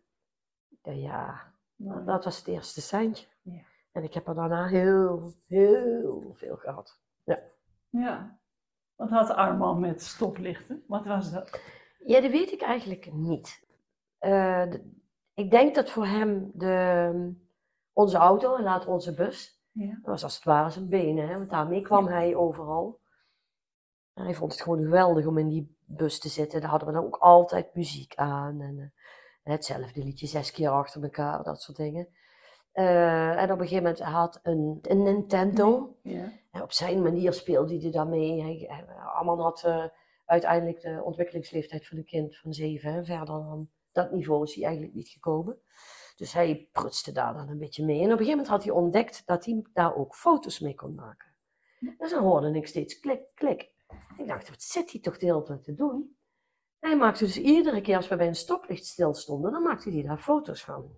[0.83, 3.27] ja, ja dat was het eerste seintje.
[3.43, 3.63] Ja.
[3.93, 7.01] En ik heb er daarna heel, heel veel gehad.
[7.91, 8.39] Ja.
[8.95, 10.85] Wat had Arman met stoplichten?
[10.87, 11.61] Wat was dat?
[12.07, 13.67] Ja, dat weet ik eigenlijk niet.
[14.19, 14.73] Eh,
[15.35, 17.35] ik denk dat voor hem de,
[17.93, 19.87] onze auto en later onze bus, Ja.
[19.87, 23.01] dat was als het ware zijn benen, hè, want daarmee kwam hij overal.
[24.14, 26.61] En hij vond het gewoon geweldig om in die bus te zitten.
[26.61, 28.61] Daar hadden we dan ook altijd muziek aan.
[28.61, 32.09] En eh, hetzelfde liedje zes keer achter elkaar, dat soort dingen.
[32.72, 35.97] Eh, en op een gegeven moment had een, een Nintendo.
[36.03, 36.33] Ja.
[36.51, 38.43] En op zijn manier speelde hij daarmee.
[38.43, 39.85] Hij, hij, Arman had eh,
[40.25, 42.93] uiteindelijk de ontwikkelingsleeftijd van een kind van zeven.
[42.93, 43.05] Hè.
[43.05, 45.59] Verder dan dat niveau is hij eigenlijk niet gekomen.
[46.15, 47.97] Dus hij prutste daar dan een beetje mee.
[47.99, 50.95] En op een gegeven moment had hij ontdekt dat hij daar ook foto's mee kon
[50.95, 51.33] maken.
[51.99, 53.73] Dus dan hoorde ik steeds klik, klik.
[54.17, 56.17] Ik dacht, wat zit hij toch de hele tijd te doen?
[56.79, 60.03] En hij maakte dus iedere keer als we bij een stoplicht stilstonden, dan maakte hij
[60.03, 60.91] daar foto's van.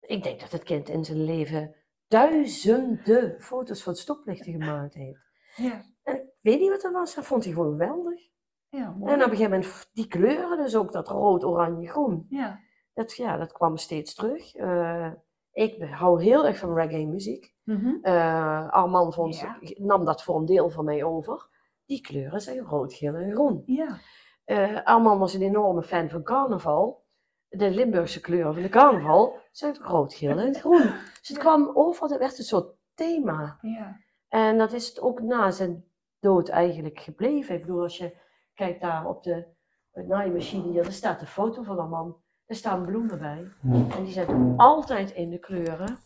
[0.00, 1.74] Ik denk dat het kind in zijn leven
[2.08, 5.20] duizenden foto's van stoplichten gemaakt heeft.
[5.56, 5.84] Ja.
[6.02, 8.20] En ik weet niet wat dat was, dat vond hij gewoon geweldig.
[8.68, 9.12] Ja, mooi.
[9.12, 12.60] En op een gegeven moment, die kleuren, dus ook dat rood, oranje, groen, Ja.
[12.96, 14.54] Dat, ja, dat kwam steeds terug.
[14.54, 15.12] Eh,
[15.52, 17.54] ik hou heel erg van reggae muziek.
[17.62, 17.94] Mhm.
[18.02, 19.58] Eh Armand vond, Ja.
[19.76, 21.48] nam dat voor een deel van mij over.
[21.86, 23.62] die kleuren zijn rood, geel en groen.
[23.66, 23.98] Ja.
[24.44, 27.04] Eh Armand was een enorme fan van carnaval.
[27.48, 30.82] De Limburgse kleuren van de carnaval zijn rood, geel en groen.
[31.20, 33.58] Dus het kwam overal, het werd een soort thema.
[33.60, 34.00] Ja.
[34.28, 35.84] En dat is het ook na zijn
[36.20, 37.54] dood eigenlijk gebleven.
[37.54, 38.16] Ik bedoel, als je
[38.54, 39.46] kijkt daar op de
[39.92, 42.16] naaimachine daar staat een foto van man.
[42.46, 43.48] Er staan bloemen bij.
[43.96, 45.98] En die zijn altijd in de kleuren.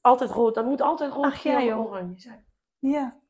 [0.00, 0.54] Altijd rood.
[0.54, 2.44] Dat moet altijd rood, Ach, ja, geel en oranje zijn.
[2.78, 3.20] Ja.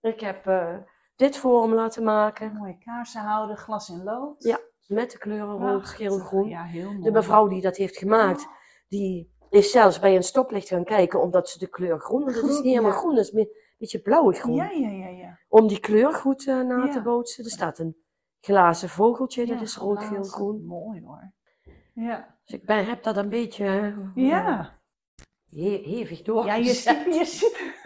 [0.00, 0.76] Ik heb eh,
[1.16, 2.52] dit voor hem laten maken.
[2.52, 4.42] Mooie kaarsen houden, glas in lood.
[4.44, 5.96] Ja, Met de kleuren rood, Prachtig.
[5.96, 6.48] geel, groen.
[6.48, 7.02] Ja, heel mooi.
[7.02, 8.48] De mevrouw die dat heeft gemaakt,
[8.88, 12.44] die is zelfs bij een stoplicht gaan kijken omdat ze de kleur groen, want het
[12.44, 12.96] is niet helemaal ja.
[12.96, 14.54] groen, het is meer een beetje blauwig groen.
[14.54, 15.38] Ja, ja, ja, ja.
[15.48, 16.92] Om die kleur goed eh, na Ja.
[16.92, 17.44] te bootsen.
[17.44, 17.96] Er staat een
[18.40, 20.64] glazen vogeltje, dat is rood, geel, groen.
[20.66, 21.32] Mooi hoor.
[22.00, 22.36] Ja.
[22.44, 23.96] Dus ik ben, heb dat een beetje eh,
[24.28, 24.78] Ja.
[25.50, 26.44] he- hevig door.
[26.46, 27.80] Ja, je ziet, je, ziet,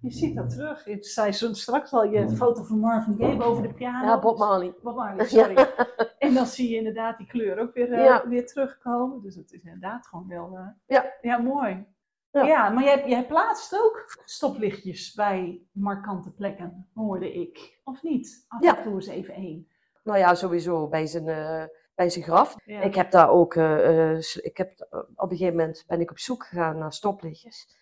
[0.00, 0.86] je ziet dat terug.
[0.86, 4.06] Ik zei zo straks al je foto van Marvin Gaye boven de piano.
[4.06, 4.74] Ja, Bob Marley.
[4.82, 5.66] Bob Marley, sorry.
[6.18, 8.28] En dan zie je inderdaad die kleur ook weer, eh, Ja.
[8.28, 9.22] weer terugkomen.
[9.22, 10.56] Dus het is inderdaad gewoon wel...
[10.56, 11.12] eh, Ja.
[11.20, 11.86] Ja, mooi.
[12.30, 12.42] Ja.
[12.44, 17.80] Ja, maar jij, jij plaatst ook stoplichtjes bij markante plekken, hoorde ik.
[17.84, 18.44] Of niet?
[18.48, 18.76] Af Ja.
[18.76, 19.68] en toe eens even één.
[20.04, 21.64] Nou ja, sowieso bij zijn, eh,
[21.94, 22.56] bij zijn graf.
[22.64, 22.80] Ja.
[22.80, 26.10] Ik heb daar ook, eh, eh, ik heb, eh, op een gegeven moment ben ik
[26.10, 27.80] op zoek gegaan naar stoplichtjes.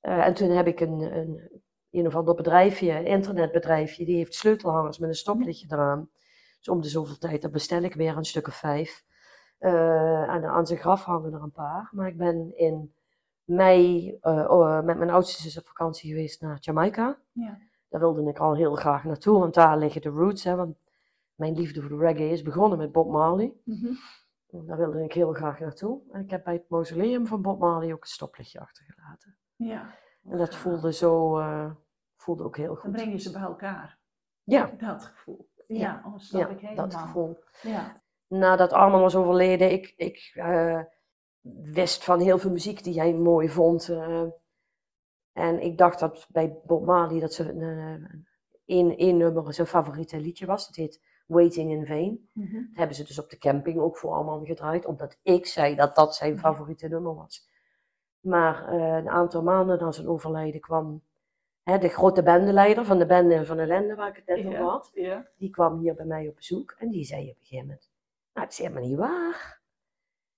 [0.00, 4.98] En toen heb ik een, een, een of ander bedrijfje, een internetbedrijfje, die heeft sleutelhangers
[4.98, 6.10] met een stoplichtje eraan.
[6.58, 9.04] Dus om de zoveel tijd, dan bestel ik weer een stuk of vijf.
[9.58, 11.88] En aan zijn graf hangen er een paar.
[11.92, 12.94] Maar ik ben in
[13.44, 17.18] mei oh, met mijn oudste zus op vakantie geweest naar Jamaica.
[17.32, 17.58] Ja.
[17.88, 20.44] Daar wilde ik al heel graag naartoe, want daar liggen de roots.
[20.44, 20.76] Hè, want
[21.38, 23.52] mijn liefde voor de reggae is begonnen met Bob Marley.
[23.64, 23.92] Mhm.
[24.66, 26.00] Daar wilde ik heel graag naartoe.
[26.12, 29.36] En ik heb bij het mausoleum van Bob Marley ook een stoplichtje achtergelaten.
[29.56, 29.94] ja.
[30.22, 31.70] En dat voelde zo, eh,
[32.16, 32.92] voelde ook heel Dan goed.
[32.92, 33.98] breng je ze bij elkaar.
[34.42, 35.48] Ja, Dat gevoel.
[35.66, 36.02] Ja, Ja.
[36.06, 36.88] oh, snap ja ik helemaal.
[36.88, 37.38] dat gevoel.
[37.62, 38.02] Ja.
[38.26, 40.80] Nadat Arman was overleden, ik, ik eh,
[41.72, 43.88] wist van heel veel muziek die hij mooi vond.
[43.88, 44.24] eh.
[45.32, 48.26] en ik dacht dat bij Bob Marley dat ze een,
[48.64, 50.66] één, één nummer zijn favoriete liedje was.
[50.66, 52.28] Het heet Waiting in Vain.
[52.32, 52.54] Mhm.
[52.54, 55.94] Dat hebben ze dus op de camping ook voor Arman gedraaid, omdat ik zei dat
[55.94, 57.48] dat zijn favoriete nummer was.
[58.20, 61.02] Maar eh, een aantal maanden na zijn overlijden kwam
[61.62, 64.90] hè, de grote bendeleider van de bende van ellende waar ik het net over had.
[65.36, 67.90] Die kwam hier bij mij op bezoek en die zei op een gegeven moment,
[68.32, 69.60] nou het is helemaal niet waar.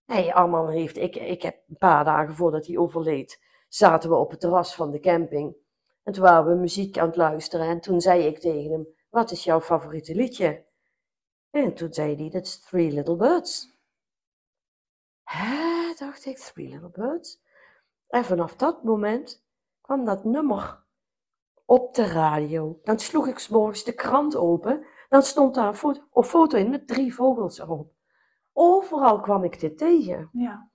[0.05, 4.31] Hey, Arman heeft, ik, ik heb een paar dagen voordat hij overleed, zaten we op
[4.31, 5.57] het terras van de camping.
[6.03, 9.31] En toen waren we muziek aan het luisteren en toen zei ik tegen hem, wat
[9.31, 10.65] is jouw favoriete liedje?
[11.51, 13.79] En toen zei hij, dat is Three Little Birds.
[15.23, 17.43] Hè, dacht ik, Three Little Birds?
[18.09, 19.45] En vanaf dat moment
[19.81, 20.85] kwam dat nummer
[21.65, 22.81] op de radio.
[22.85, 26.59] Dan sloeg ik 's morgens de krant open, dan stond daar een foto, een foto
[26.59, 27.93] in met drie vogels erop.
[28.53, 30.29] Overal kwam ik dit tegen.
[30.33, 30.69] ja.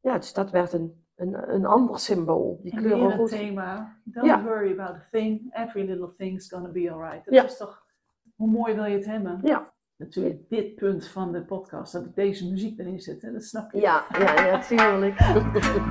[0.00, 2.58] Ja, dus dat werd een, een, een ander symbool.
[2.62, 2.84] Die het
[3.16, 3.28] rood.
[3.28, 4.00] thema.
[4.04, 4.42] Don't Ja.
[4.42, 5.54] worry about a thing.
[5.56, 7.24] Every little thing's gonna be alright.
[7.24, 7.44] Dat Ja.
[7.44, 7.86] is toch...
[8.34, 9.40] Hoe mooi wil je het hebben?
[9.42, 9.73] Ja.
[9.96, 13.22] Natuurlijk dit punt van de podcast, dat ik deze muziek erin zet.
[13.22, 13.32] Hè?
[13.32, 13.80] Dat snap je.
[13.80, 14.62] Ja, ja, ja,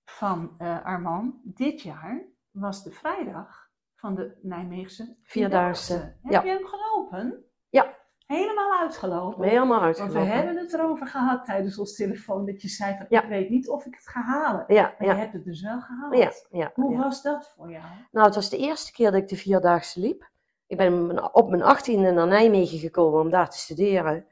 [0.04, 5.92] van eh, Armand dit jaar was de vrijdag van de Nijmeegse Vierdaagse,
[6.22, 6.42] Heb ja.
[6.42, 7.44] je hem gelopen?
[7.68, 7.98] Ja.
[8.26, 9.48] Helemaal uitgelopen?
[9.48, 10.32] Helemaal Want we uitgelopen.
[10.36, 13.22] hebben het erover gehad tijdens ons telefoon, dat je zei van, Ja.
[13.22, 14.64] ik weet niet of ik het ga halen.
[14.68, 16.16] Ja, Maar je ja, hebt het dus wel gehaald.
[16.16, 16.70] ja, ja.
[16.74, 16.98] Hoe ja.
[16.98, 17.84] was dat voor jou?
[18.10, 20.30] Nou, het was de eerste keer dat ik de Vierdaagse liep.
[20.66, 24.26] Ik ben op mijn achttiende naar Nijmegen gekomen om daar te studeren.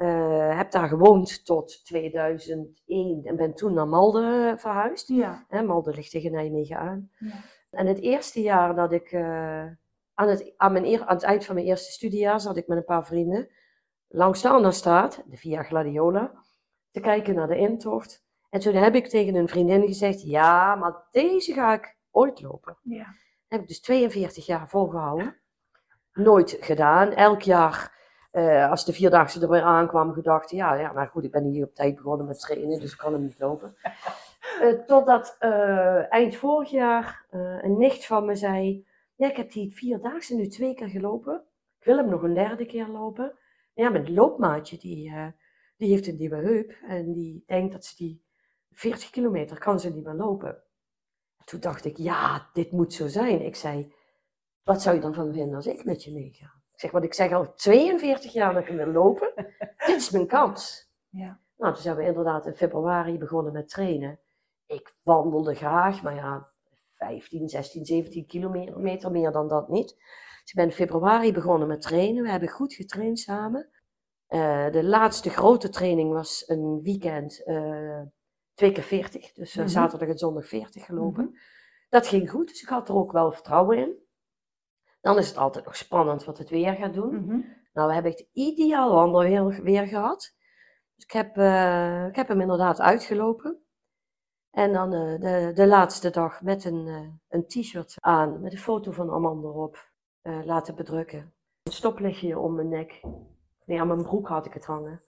[0.00, 5.08] Eh, heb daar gewoond tot 2001 en ben toen naar Malden verhuisd.
[5.08, 5.44] Ja.
[5.48, 7.10] Hè, Malden ligt tegen Nijmegen aan.
[7.18, 7.32] Ja.
[7.70, 9.64] En het eerste jaar dat ik, eh,
[10.14, 12.78] aan, het, aan, mijn eer- aan het eind van mijn eerste studiejaar, zat ik met
[12.78, 13.48] een paar vrienden
[14.08, 16.32] langs de Annastraat, de Via Gladiola,
[16.90, 18.24] te kijken naar de intocht.
[18.50, 22.78] En toen heb ik tegen een vriendin gezegd, ja, maar deze ga ik ooit lopen.
[22.82, 23.06] Ja.
[23.48, 25.36] heb ik dus 42 jaar volgehouden.
[26.12, 27.12] Nooit gedaan.
[27.12, 27.98] Elk jaar,
[28.30, 31.64] eh, als de vierdaagse er weer aankwam, gedacht, ja, ja, maar goed, ik ben hier
[31.64, 33.74] op tijd begonnen met trainen, dus ik kan hem niet lopen.
[34.60, 39.74] Eh, totdat eh, eind vorig jaar een nicht van me zei, ja, ik heb die
[39.74, 41.44] vierdaagse nu twee keer gelopen.
[41.78, 43.38] Ik wil hem nog een derde keer lopen.
[43.74, 45.12] Ja, mijn loopmaatje, die,
[45.76, 48.24] die heeft een nieuwe heup en die denkt dat ze die
[48.70, 50.62] 40 kilometer kan ze niet meer lopen.
[51.44, 53.44] Toen dacht ik, ja, dit moet zo zijn.
[53.44, 53.94] Ik zei,
[54.62, 56.59] wat zou je dan van vinden als ik met je meega?
[56.80, 59.32] Ik zeg, want ik zeg al 42 jaar dat ik wil lopen.
[59.86, 60.90] Dit is mijn kans.
[61.08, 61.40] Ja.
[61.56, 64.20] Nou, toen zijn we inderdaad in februari begonnen met trainen.
[64.66, 66.48] Ik wandelde graag, maar ja,
[66.94, 69.88] 15, 16, 17 kilometer meer dan dat niet.
[70.40, 72.22] Dus ik ben in februari begonnen met trainen.
[72.22, 73.68] We hebben goed getraind samen.
[74.26, 78.00] Eh, de laatste grote training was een weekend, eh
[78.54, 79.32] twee keer 40.
[79.32, 79.68] Dus eh, Mhm.
[79.68, 81.38] zaterdag en zondag 40 gelopen.
[81.88, 84.08] Dat ging goed, dus ik had er ook wel vertrouwen in.
[85.00, 87.14] Dan is het altijd nog spannend wat het weer gaat doen.
[87.24, 87.40] Mhm.
[87.72, 90.34] Nou, we hebben echt ideaal wandelweer weer gehad.
[90.94, 93.58] Dus ik heb, eh, ik heb hem inderdaad uitgelopen.
[94.50, 98.58] En dan eh, de, de laatste dag met een, eh, een t-shirt aan, met een
[98.58, 99.88] foto van Amanda erop,
[100.22, 101.34] laten bedrukken.
[101.62, 103.00] Een stoplichtje om mijn nek.
[103.64, 105.02] Nee, aan mijn broek had ik het hangen.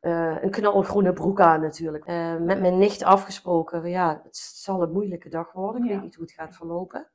[0.00, 2.06] Eh, een knalgroene broek aan natuurlijk.
[2.40, 5.82] Met mijn nicht afgesproken, ja, het zal een moeilijke dag worden.
[5.82, 5.94] Ik Ja.
[5.94, 7.10] weet niet hoe het gaat verlopen.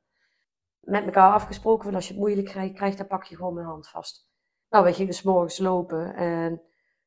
[0.86, 3.66] Met elkaar afgesproken, van als je het moeilijk krijgt, krijgt, dan pak je gewoon mijn
[3.66, 4.28] hand vast.
[4.68, 6.62] Nou, we gingen 's morgens lopen en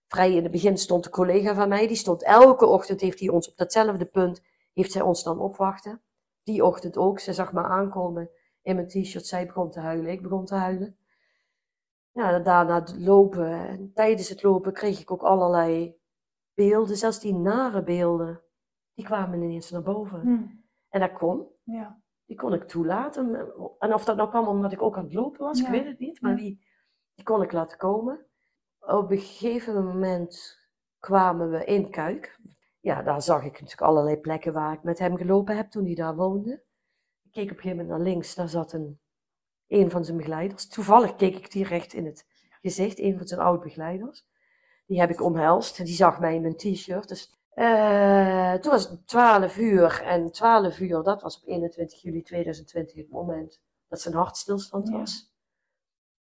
[0.08, 3.30] vrij in het begin stond een collega van mij, die stond elke ochtend, heeft hij
[3.30, 4.42] ons op datzelfde punt,
[4.74, 6.02] heeft zij ons dan opwachten.
[6.44, 8.30] Die ochtend ook, ze zag me aankomen
[8.62, 10.98] in mijn t-shirt, zij begon te huilen, ik begon te huilen.
[12.12, 15.98] Ja, daarna lopen, en tijdens het lopen kreeg ik ook allerlei
[16.54, 18.42] beelden, zelfs die nare beelden,
[18.94, 20.22] die kwamen ineens naar boven.
[20.22, 20.46] Hm.
[20.90, 22.02] En dat kon, Ja.
[22.30, 23.54] Die kon ik toelaten.
[23.80, 25.66] En of dat nou kwam omdat ik ook aan het lopen was, Ja.
[25.66, 26.22] ik weet het niet.
[26.22, 26.66] Maar die,
[27.16, 28.26] die kon ik laten komen.
[28.80, 30.58] Op een gegeven moment
[31.00, 32.40] kwamen we in Kuik.
[32.80, 35.96] Ja, daar zag ik natuurlijk allerlei plekken waar ik met hem gelopen heb toen hij
[35.96, 36.64] daar woonde.
[37.24, 39.00] Ik keek op een gegeven moment naar links, daar zat een,
[39.68, 40.68] een van zijn begeleiders.
[40.68, 42.26] Toevallig keek ik die recht in het
[42.62, 44.28] gezicht, een van zijn oud-begeleiders.
[44.86, 47.08] Die heb ik omhelst en die zag mij in mijn t-shirt.
[47.08, 52.22] Dus eh, toen was het 12 uur en 12 uur, dat was op 21 juli
[52.22, 54.98] 2020 het moment dat zijn hartstilstand Ja.
[54.98, 55.34] was.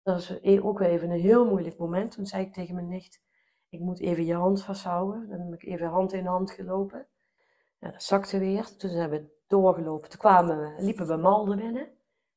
[0.03, 2.11] Dat was e- ook weer even een heel moeilijk moment.
[2.11, 3.21] Toen zei ik tegen mijn nicht,
[3.69, 5.29] ik moet even je hand vasthouden.
[5.29, 7.07] Dan heb ik even hand in hand gelopen.
[7.79, 8.75] Ja, dat zakte weer.
[8.77, 10.09] Toen zijn we doorgelopen.
[10.09, 11.87] Toen kwamen we, liepen we Malden binnen.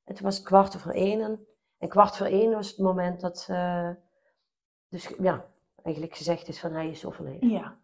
[0.04, 1.20] En toen was het kwart over één.
[1.20, 1.46] En,
[1.78, 3.90] en kwart voor één was het moment dat, eh,
[4.88, 5.46] dus ja,
[5.82, 7.48] eigenlijk gezegd is van hij is overleden.
[7.48, 7.79] Ja.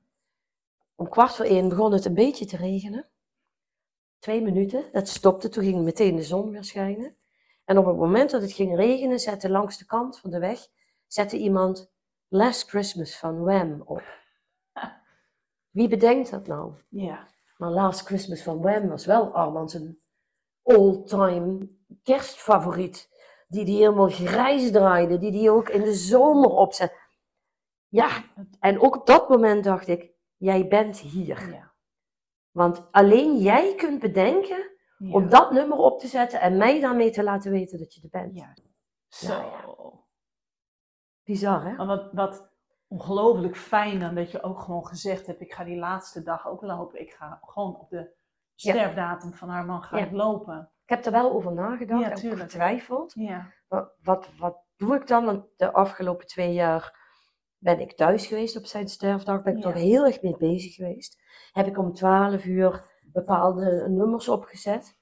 [0.97, 3.09] Om kwart voor één begon het een beetje te regenen.
[4.19, 7.17] Twee minuten, het stopte, toen ging meteen de zon weer schijnen.
[7.65, 10.61] En op het moment dat het ging regenen, zette langs de kant van de weg,
[11.07, 11.93] zette iemand
[12.29, 14.03] Last Christmas van Wham op.
[15.71, 16.73] Wie bedenkt dat nou?
[16.89, 17.29] Ja.
[17.57, 19.99] Maar Last Christmas van Wham was wel Armand zijn
[20.63, 21.69] all-time
[22.03, 23.15] kerstfavoriet.
[23.49, 26.93] Die die helemaal grijs draaide, die die ook in de zomer opzet.
[27.89, 28.25] Ja,
[28.61, 31.51] en ook op dat moment dacht ik, jij bent hier.
[31.51, 31.73] Ja.
[32.51, 35.13] Want alleen jij kunt bedenken Ja.
[35.13, 38.09] om dat nummer op te zetten en mij daarmee te laten weten dat je er
[38.21, 38.35] bent.
[38.37, 38.57] Ja.
[39.09, 39.29] Zo.
[39.29, 39.65] Nou ja.
[41.25, 41.75] Bizar, hè?
[41.77, 42.49] Maar wat, wat
[42.89, 46.63] ongelooflijk fijn dan dat je ook gewoon gezegd hebt, ik ga die laatste dag ook
[46.63, 47.01] lopen.
[47.01, 48.15] Ik ga gewoon op de
[48.55, 50.05] sterfdatum van haar man ga Ja.
[50.05, 50.71] ik lopen.
[50.83, 53.13] Ik heb er wel over nagedacht en getwijfeld.
[53.15, 53.53] Ja.
[53.69, 55.25] Wat, wat, wat doe ik dan?
[55.25, 56.96] Want de afgelopen twee jaar
[57.59, 59.43] ben ik thuis geweest op zijn sterfdag.
[59.43, 59.71] Ben ik Ja.
[59.71, 61.23] toch heel erg mee bezig geweest.
[61.53, 64.97] Heb ik om 12 uur bepaalde nummers opgezet.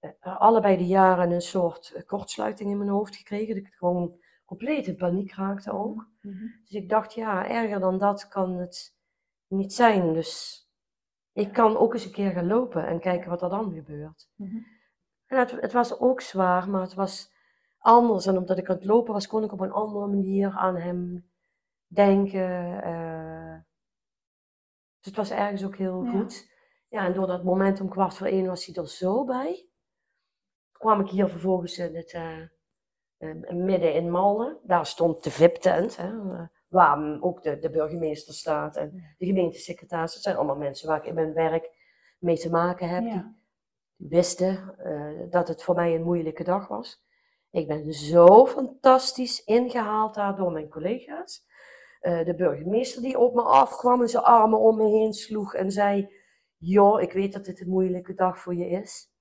[0.00, 3.54] Eh, allebei de jaren een soort kortsluiting in mijn hoofd gekregen.
[3.54, 6.08] Dat ik gewoon compleet in paniek raakte ook.
[6.20, 6.44] Mhm.
[6.64, 8.94] Dus ik dacht, ja, erger dan dat kan het
[9.48, 10.12] niet zijn.
[10.12, 10.60] Dus
[11.34, 14.28] Ik kan ook eens een keer gaan lopen en kijken wat er dan gebeurt.
[14.36, 14.56] Mhm.
[15.26, 17.32] En het, het was ook zwaar, maar het was
[17.78, 18.26] anders.
[18.26, 21.30] En omdat ik aan het lopen was, kon ik op een andere manier aan hem
[21.94, 22.82] denken.
[22.82, 23.54] eh.
[24.98, 26.10] dus het was ergens ook heel Ja.
[26.10, 26.50] goed.
[26.88, 29.66] Ja, en door dat moment om kwart voor één was hij er zo bij.
[30.72, 32.40] Kwam ik hier vervolgens in het eh,
[33.16, 34.58] eh, midden in Malden.
[34.62, 35.98] Daar stond de VIP-tent,
[36.68, 40.12] waar ook de, de burgemeester staat en de gemeentesecretaris.
[40.14, 41.70] Dat zijn allemaal mensen waar ik in mijn werk
[42.18, 43.02] mee te maken heb.
[43.96, 44.74] Die wisten
[45.30, 47.02] dat het voor mij een moeilijke dag was.
[47.50, 51.46] Ik ben zo fantastisch ingehaald daar door mijn collega's.
[52.02, 55.70] Eh, de burgemeester die op me afkwam en zijn armen om me heen sloeg en
[55.70, 56.14] zei:
[56.56, 59.12] Joh, ik weet dat dit een moeilijke dag voor je is.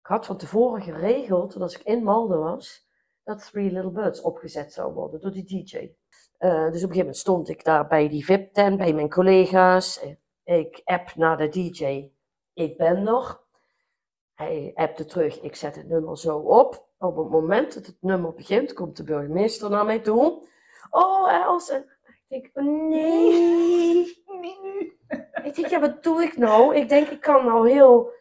[0.00, 2.88] Ik had van tevoren geregeld, als ik in Malden was,
[3.24, 5.76] dat Three Little Birds opgezet zou worden door die DJ.
[6.38, 10.04] Eh, dus op een gegeven moment stond ik daar bij die VIP-tent, bij mijn collega's.
[10.44, 12.10] Ik app naar de DJ,
[12.52, 13.40] ik ben er.
[14.34, 16.88] Hij appte terug, ik zet het nummer zo op.
[16.98, 20.48] Op het moment dat het nummer begint, komt de burgemeester naar mij toe.
[20.90, 21.68] Oh.
[21.70, 21.84] En
[22.28, 24.18] ik denk, nee.
[25.42, 26.76] Ik denk, ja, wat doe ik nou?
[26.76, 28.12] Ik denk, ik kan nou heel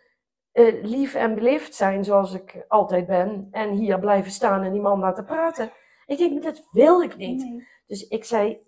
[0.51, 3.47] eh, lief en beleefd zijn zoals ik altijd ben.
[3.51, 5.71] En hier blijven staan en die man laten praten.
[6.05, 7.43] Ik denk, dat wil ik niet.
[7.43, 7.67] Nee.
[7.87, 8.67] Dus ik zei,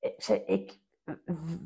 [0.00, 0.78] ik, zei, ik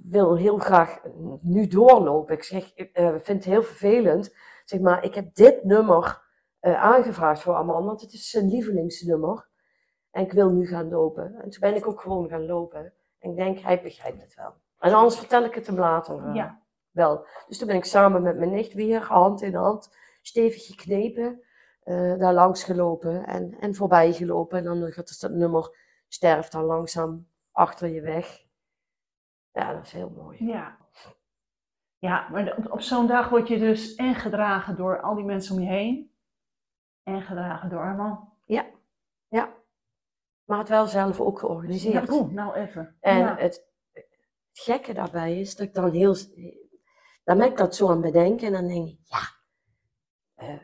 [0.04, 1.00] wil heel graag
[1.40, 2.34] nu doorlopen.
[2.34, 4.34] Ik zeg, ik eh, vind het heel vervelend.
[4.64, 6.22] Zeg maar, ik heb dit nummer
[6.60, 9.48] eh, aangevraagd voor Armand, want het is zijn lievelingsnummer.
[10.10, 11.34] En ik wil nu gaan lopen.
[11.34, 12.92] En toen ben ik ook gewoon gaan lopen.
[13.18, 14.54] En ik denk, hij begrijpt het wel.
[14.78, 16.62] En anders vertel ik het hem later eh, Ja.
[16.90, 17.26] wel.
[17.48, 21.42] Dus toen ben ik samen met mijn nicht weer, hand in hand, stevig geknepen,
[21.82, 24.58] eh, daar langs gelopen en, en voorbij gelopen.
[24.58, 25.76] En dan gaat dus dat nummer
[26.08, 28.44] sterft dan langzaam achter je weg.
[29.52, 30.46] Ja, dat is heel mooi.
[30.46, 30.78] Ja.
[31.98, 35.54] Ja, maar op, op zo'n dag word je dus en gedragen door al die mensen
[35.56, 36.12] om je heen.
[37.02, 38.20] En gedragen door Armand.
[39.28, 39.58] Ja.
[40.50, 42.08] Maar het wel zelf ook georganiseerd.
[42.08, 42.96] Ja, oeh, nou even.
[43.00, 43.36] En ja.
[43.36, 44.06] het, het
[44.52, 46.16] gekke daarbij is dat ik dan heel.
[47.24, 49.20] Dan ben ik dat zo aan het bedenken en dan denk ik, ja.
[50.34, 50.58] eh,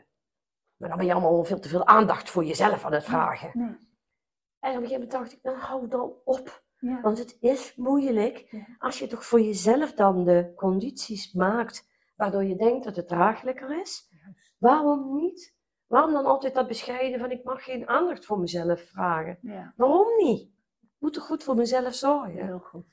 [0.77, 3.51] maar dan ben je allemaal veel te veel aandacht voor jezelf aan het vragen.
[3.53, 3.67] Nee.
[3.67, 6.63] En op een gegeven moment dacht ik, nou hou dan op.
[6.79, 7.01] Ja.
[7.01, 12.55] Want het is moeilijk als je toch voor jezelf dan de condities maakt waardoor je
[12.55, 14.09] denkt dat het draaglijker is.
[14.57, 15.56] Waarom niet?
[15.87, 19.37] Waarom dan altijd dat bescheiden van ik mag geen aandacht voor mezelf vragen?
[19.41, 20.41] ja, Waarom niet?
[20.81, 22.45] Ik moet toch goed voor mezelf zorgen?
[22.45, 22.85] heel goed.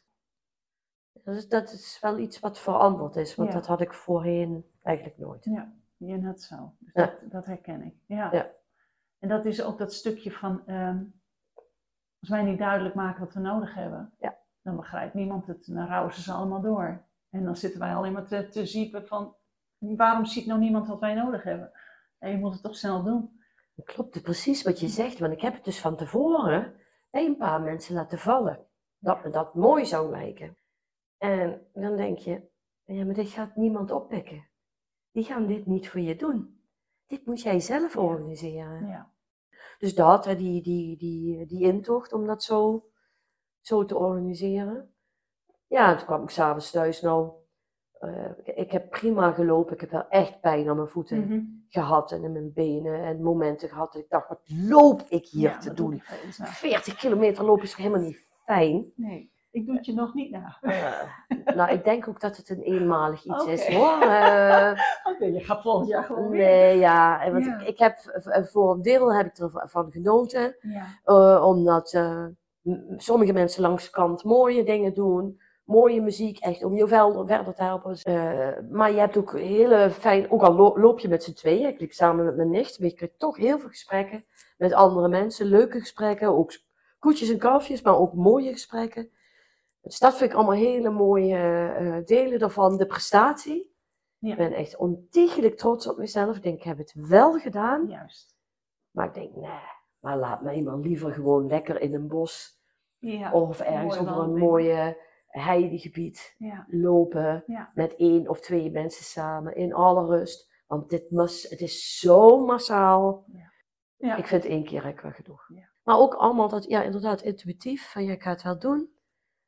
[1.13, 3.55] Dat is, dat is wel iets wat veranderd is, want Ja.
[3.55, 5.45] dat had ik voorheen eigenlijk nooit.
[5.45, 6.73] Ja, je net zo.
[6.79, 7.07] Dus Ja.
[7.07, 7.95] dat, dat herken ik.
[8.07, 8.29] Ja.
[8.33, 8.51] Ja.
[9.19, 11.05] En dat is ook dat stukje van, ehm,
[12.21, 14.37] als wij niet duidelijk maken wat we nodig hebben, Ja.
[14.63, 15.67] dan begrijpt niemand het.
[15.67, 17.05] En dan rouwen ze ze allemaal door.
[17.31, 19.35] En dan zitten wij alleen maar te, te ziepen van,
[19.79, 21.73] waarom ziet nou niemand wat wij nodig hebben?
[22.19, 23.43] En je moet het toch snel doen.
[23.75, 26.75] Dat klopt precies wat je zegt, want ik heb het dus van tevoren
[27.11, 28.67] bij een paar mensen laten vallen.
[28.99, 30.57] Dat me dat mooi zou lijken.
[31.19, 32.49] En dan denk je,
[32.85, 34.49] ja, maar dit gaat niemand oppikken.
[35.11, 36.63] Die gaan dit niet voor je doen.
[37.07, 38.87] Dit moet jij zelf organiseren.
[38.87, 39.13] Ja.
[39.79, 42.89] Dus dat, die, die, die, die intocht om dat zo,
[43.61, 44.95] zo te organiseren.
[45.67, 47.01] Ja, en toen kwam ik s'avonds thuis.
[47.01, 47.33] Nou,
[48.05, 49.75] eh, ik, heb prima gelopen.
[49.75, 51.41] Ik heb wel echt pijn aan mijn voeten Mhm.
[51.69, 53.05] gehad en in mijn benen.
[53.05, 55.93] En momenten gehad dat ik dacht, wat loop ik hier Ja, te doen?
[55.93, 56.47] ik veel eens na.
[56.47, 58.93] 40 kilometer lopen is helemaal niet fijn?
[58.97, 60.57] Nee, ik doe het je nog niet na.
[60.61, 63.75] Eh, nou, ik denk ook dat het een eenmalig iets is Oké.
[63.75, 64.03] hoor.
[64.11, 64.73] Eh,
[65.13, 66.41] Oké, je gaat volgend jaar gewoon weer.
[66.47, 67.23] nee, ja.
[67.23, 67.59] en Want Ja.
[67.61, 67.99] Ik, ik heb
[68.51, 70.57] voor een deel heb ik ervan genoten.
[70.61, 71.41] Ja.
[71.45, 72.01] Omdat
[72.97, 75.41] sommige mensen langs de kant mooie dingen doen.
[75.65, 77.97] Mooie muziek, echt om je vel- verder te helpen.
[78.03, 81.69] Eh, maar je hebt ook hele fijn, ook al lo- loop je met z'n tweeën,
[81.69, 84.25] ik liep samen met mijn nicht, maar je krijgt toch heel veel gesprekken
[84.59, 85.47] met andere mensen.
[85.47, 86.53] Leuke gesprekken, ook
[86.99, 89.11] koetjes en kalfjes, maar ook mooie gesprekken.
[89.83, 91.37] Dus dat vind ik allemaal hele mooie
[91.79, 92.77] eh, delen daarvan.
[92.77, 93.73] De prestatie.
[94.19, 94.31] Ja.
[94.31, 96.37] Ik ben echt ontiegelijk trots op mezelf.
[96.37, 97.87] Ik denk, ik heb het wel gedaan.
[97.89, 98.37] Juist.
[98.91, 99.61] Maar ik denk, nee,
[100.01, 102.61] maar laat mij maar liever gewoon lekker in een bos
[102.99, 103.33] Ja.
[103.33, 104.97] of ergens over een mooie
[105.41, 106.67] heidegebied Ja.
[106.69, 107.45] lopen.
[107.47, 107.71] Ja.
[107.75, 110.53] Met één of twee mensen samen in alle rust.
[110.67, 113.25] Want dit mas, het is zo massaal.
[113.99, 114.17] Ja.
[114.17, 115.49] Ik vind één keer wel genoeg.
[115.83, 117.91] Maar ook allemaal dat, ja, inderdaad, intuïtief.
[117.91, 118.93] Van ja, ik ga het wel doen.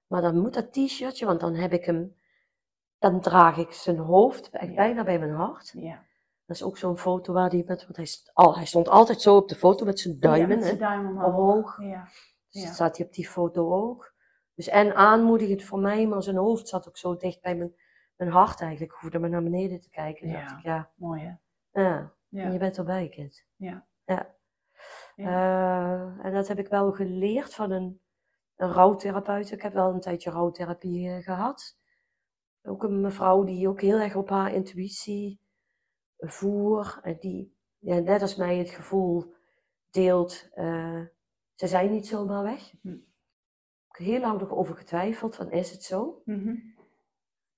[0.06, 2.16] Maar dan moet dat t-shirtje, want dan heb ik hem.
[2.98, 5.72] Dan draag ik zijn hoofd bijna bij mijn hart.
[5.76, 6.04] Ja.
[6.46, 9.20] Dat is ook zo'n foto waar hij met, want hij, st- al, hij stond altijd
[9.20, 10.48] zo op de foto met zijn duimen.
[10.48, 10.64] Ja, met hè.
[10.66, 11.34] zijn duim omhoog.
[11.36, 11.80] omhoog.
[11.80, 12.08] Ja.
[12.50, 14.14] Dus dat staat hij op die foto ook.
[14.56, 17.74] Dus en aanmoedigend voor mij, maar zijn hoofd zat ook zo dicht bij mijn,
[18.16, 20.28] mijn hart eigenlijk hoefde maar naar beneden te kijken.
[20.28, 20.40] Ja.
[20.40, 21.34] dacht ik, ja, Mooi hè?
[21.82, 22.48] ja, Ja.
[22.48, 23.44] je bent erbij, kind.
[23.56, 23.86] Ja.
[24.04, 24.34] Ja.
[25.16, 25.26] Ja.
[25.26, 28.00] Eh, en dat heb ik wel geleerd van een,
[28.56, 29.50] een rouwtherapeut.
[29.50, 31.78] Ik heb wel een tijdje rouwtherapie eh, gehad.
[32.62, 35.40] Ook een mevrouw die ook heel erg op haar intuïtie
[36.18, 36.98] voer.
[37.02, 39.34] En die ja, net als mij het gevoel
[39.90, 41.02] deelt, eh,
[41.54, 42.72] ze zijn niet zomaar weg.
[42.82, 42.96] Hm.
[43.96, 46.22] Heel lang nog over getwijfeld van is het zo?
[46.24, 46.54] Mhm.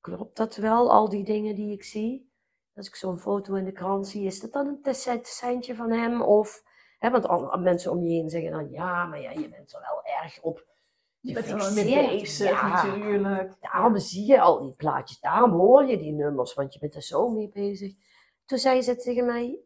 [0.00, 2.32] Klopt dat wel, al die dingen die ik zie?
[2.74, 6.22] Als ik zo'n foto in de krant zie, is dat dan een seintje van hem?
[6.22, 6.62] Of,
[6.98, 9.80] hè, want al, mensen om je heen zeggen dan, ja, maar ja, je bent er
[9.80, 10.66] wel erg op
[11.20, 13.56] Je bent er wel mee bezig Ja, natuurlijk.
[13.60, 17.02] Daarom zie je al die plaatjes, daarom hoor je die nummers, want je bent er
[17.02, 17.92] zo mee bezig.
[18.44, 19.60] Toen zei ze tegen mij,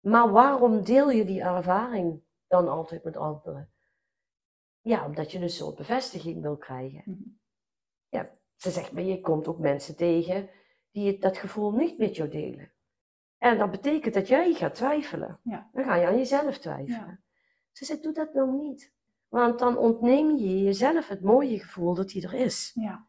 [0.00, 3.73] maar waarom deel je die ervaring dan altijd met anderen?
[4.84, 7.02] Ja, omdat je een soort bevestiging wil krijgen.
[7.04, 7.28] Mhm.
[8.08, 10.50] Ja, ze zegt, maar je komt ook mensen tegen
[10.90, 12.72] die dat gevoel niet met jou delen.
[13.38, 15.40] En dat betekent dat jij gaat twijfelen.
[15.42, 15.70] Ja.
[15.72, 17.06] Dan ga je aan jezelf twijfelen.
[17.06, 17.20] Ja.
[17.72, 18.92] Ze zegt, doe dat nou niet.
[19.28, 22.70] Want dan ontneem je jezelf het mooie gevoel dat die er is.
[22.74, 23.08] Ja,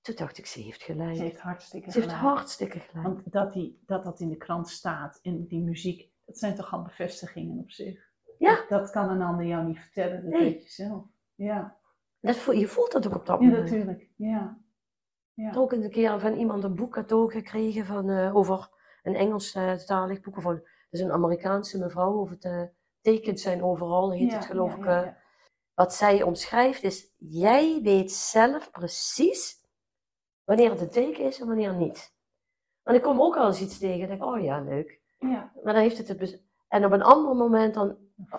[0.00, 1.16] Toen dacht ik, ze heeft gelijk.
[1.16, 2.34] ze heeft hartstikke Ze heeft gelijk.
[2.34, 3.06] hartstikke gelijk.
[3.06, 6.72] Want dat, die, dat dat in de krant staat en die muziek, dat zijn toch
[6.72, 8.05] al bevestigingen op zich.
[8.38, 8.64] Ja.
[8.68, 10.40] Dat, kan een ander jou niet vertellen, dat Nee.
[10.42, 11.04] weet je zelf.
[11.34, 11.76] Ja,
[12.20, 13.62] Dat voel, je voelt dat ook op dat ja moment.
[13.70, 14.08] natuurlijk.
[14.16, 14.58] Ja.
[15.34, 15.44] Ik Ja.
[15.44, 18.68] heb ook een keer van iemand een boek cadeau gekregen van, eh, over
[19.02, 20.40] een Engelstalig boek.
[20.40, 22.12] Van, is een Amerikaanse mevrouw.
[22.12, 22.70] Over de
[23.00, 24.84] tekens zijn overal, heet Ja, het geloof ja, ik.
[24.84, 25.04] ja, eh.
[25.06, 25.16] ja.
[25.74, 29.64] Wat zij omschrijft is, jij weet zelf precies
[30.44, 32.14] wanneer het een teken is en wanneer niet.
[32.82, 35.00] Want ik kom ook al eens iets tegen en denk, oh ja, leuk.
[35.18, 36.42] Ja, Maar dan heeft het het...
[36.68, 37.96] En op een ander moment dan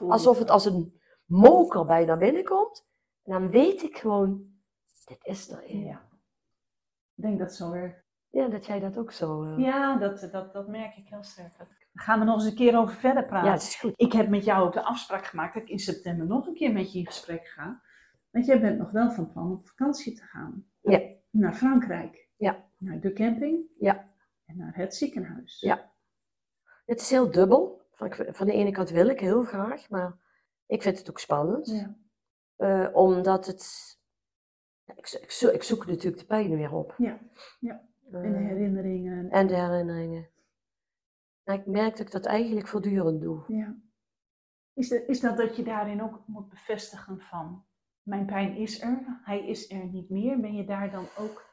[0.09, 2.85] alsof het als een moker bij naar binnen komt.
[3.23, 4.45] En dan weet ik gewoon,
[5.05, 5.79] dit is erin.
[5.79, 6.05] Ja, Ja.
[7.15, 8.05] Ik denk dat zo werkt.
[8.31, 9.43] dat jij dat ook zo...
[9.43, 11.57] eh, Ja, dat, dat, dat merk ik heel sterk.
[11.57, 13.47] Daar gaan we nog eens een keer over verder praten.
[13.47, 13.93] ja, het is goed.
[13.95, 16.73] Ik heb met jou ook de afspraak gemaakt dat ik in september nog een keer
[16.73, 17.81] met je in gesprek ga.
[18.31, 20.65] Want jij bent nog wel van plan op vakantie te gaan.
[20.81, 21.01] Ja.
[21.29, 22.27] Naar Frankrijk.
[22.35, 22.65] Ja.
[22.77, 23.65] Naar de camping.
[23.79, 24.09] Ja.
[24.45, 25.59] En naar het ziekenhuis.
[25.59, 25.91] Ja.
[26.85, 27.81] Het is heel dubbel.
[27.97, 30.17] Van, de ene kant wil ik heel graag, maar
[30.65, 31.67] ik vind het ook spannend.
[31.67, 31.95] Ja.
[32.55, 33.95] Eh, omdat het...
[34.95, 36.93] Ik, ik, zo- ik zoek natuurlijk de pijn weer op.
[36.97, 37.19] Ja,
[37.59, 37.87] ja.
[38.11, 39.29] Eh, En de herinneringen.
[39.29, 40.29] en de herinneringen.
[41.43, 43.43] Maar ik merk dat ik dat eigenlijk voortdurend doe.
[43.47, 43.75] Ja.
[44.73, 47.65] Is, dat, is dat dat je daarin ook moet bevestigen van,
[48.01, 50.39] mijn pijn is er, hij is er niet meer.
[50.39, 51.45] Ben je daar dan ook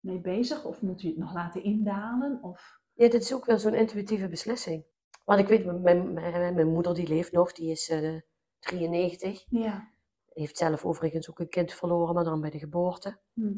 [0.00, 0.64] mee bezig?
[0.64, 2.42] Of moet je het nog laten indalen?
[2.42, 2.80] Of...
[2.92, 4.84] Ja, dit is ook wel zo'n intuïtieve beslissing.
[5.32, 8.20] Want ik weet, mijn, mijn, mijn moeder die leeft nog, die is eh
[8.58, 9.44] 93.
[9.48, 9.88] Ja.
[10.28, 13.18] Heeft zelf overigens ook een kind verloren, maar dan bij de geboorte.
[13.32, 13.52] Hm.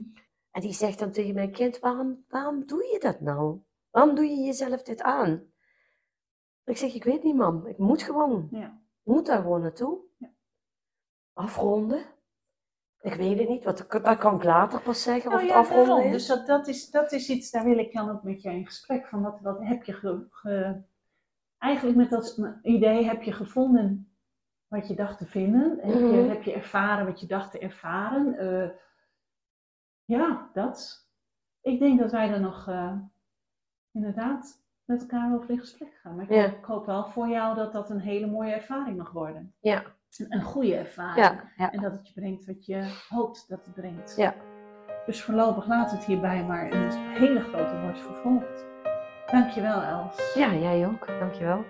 [0.50, 3.60] En die zegt dan tegen mijn kind, waarom, waarom doe je dat nou?
[3.90, 5.52] Waarom doe je jezelf dit aan?
[6.64, 8.48] Ik zeg, ik weet niet mam, ik moet gewoon.
[8.50, 8.82] Ja.
[9.02, 9.98] Moet daar gewoon naartoe.
[10.18, 10.32] Ja.
[11.32, 12.04] Afronden.
[13.00, 15.58] Ik weet het niet, wat, dat kan ik later pas zeggen of Nou het ja,
[15.58, 16.06] afronden daarom.
[16.06, 16.12] is.
[16.12, 18.66] Dus dat, dat, is, dat is iets, daar wil ik dan ook met jou in
[18.66, 19.22] gesprek van.
[19.22, 20.82] Wat, wat heb je ge, ge-
[21.64, 24.08] eigenlijk met dat idee heb je gevonden
[24.68, 25.78] wat je dacht te vinden?
[25.80, 26.28] Heb, je, Mhm.
[26.28, 28.38] heb je ervaren wat je dacht te ervaren?
[28.38, 28.68] Eh,
[30.04, 31.08] ja, dat.
[31.60, 32.96] Ik denk dat wij er nog eh,
[33.92, 36.14] inderdaad met elkaar over in gesprek gaan.
[36.14, 36.42] Maar ik, Ja.
[36.48, 39.54] hoop, ik hoop wel voor jou dat dat een hele mooie ervaring mag worden.
[39.60, 39.82] Ja.
[40.18, 41.26] Een, een goede ervaring.
[41.26, 41.72] Ja, ja.
[41.72, 44.16] En dat het je brengt wat je hoopt dat het brengt.
[44.16, 44.34] Ja.
[45.06, 48.66] Dus voorlopig we het hierbij, maar een hele grote wordt vervolgd.
[49.30, 50.34] Dankjewel Els.
[50.34, 51.06] ja, jij ook.
[51.06, 51.64] Dankjewel.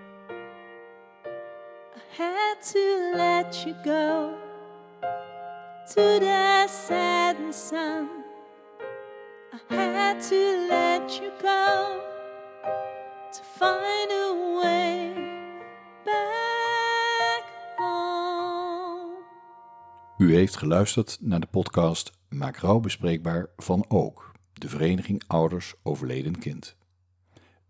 [1.95, 4.33] I had to let you go
[5.93, 8.07] to the setting sun.
[9.53, 11.99] I had to let you go
[13.31, 15.13] to find a way
[16.03, 17.43] back
[17.75, 19.13] home.
[20.17, 26.39] U heeft geluisterd naar de podcast Maak rouw bespreekbaar van Ook, de Vereniging Ouders Overleden
[26.39, 26.75] Kind.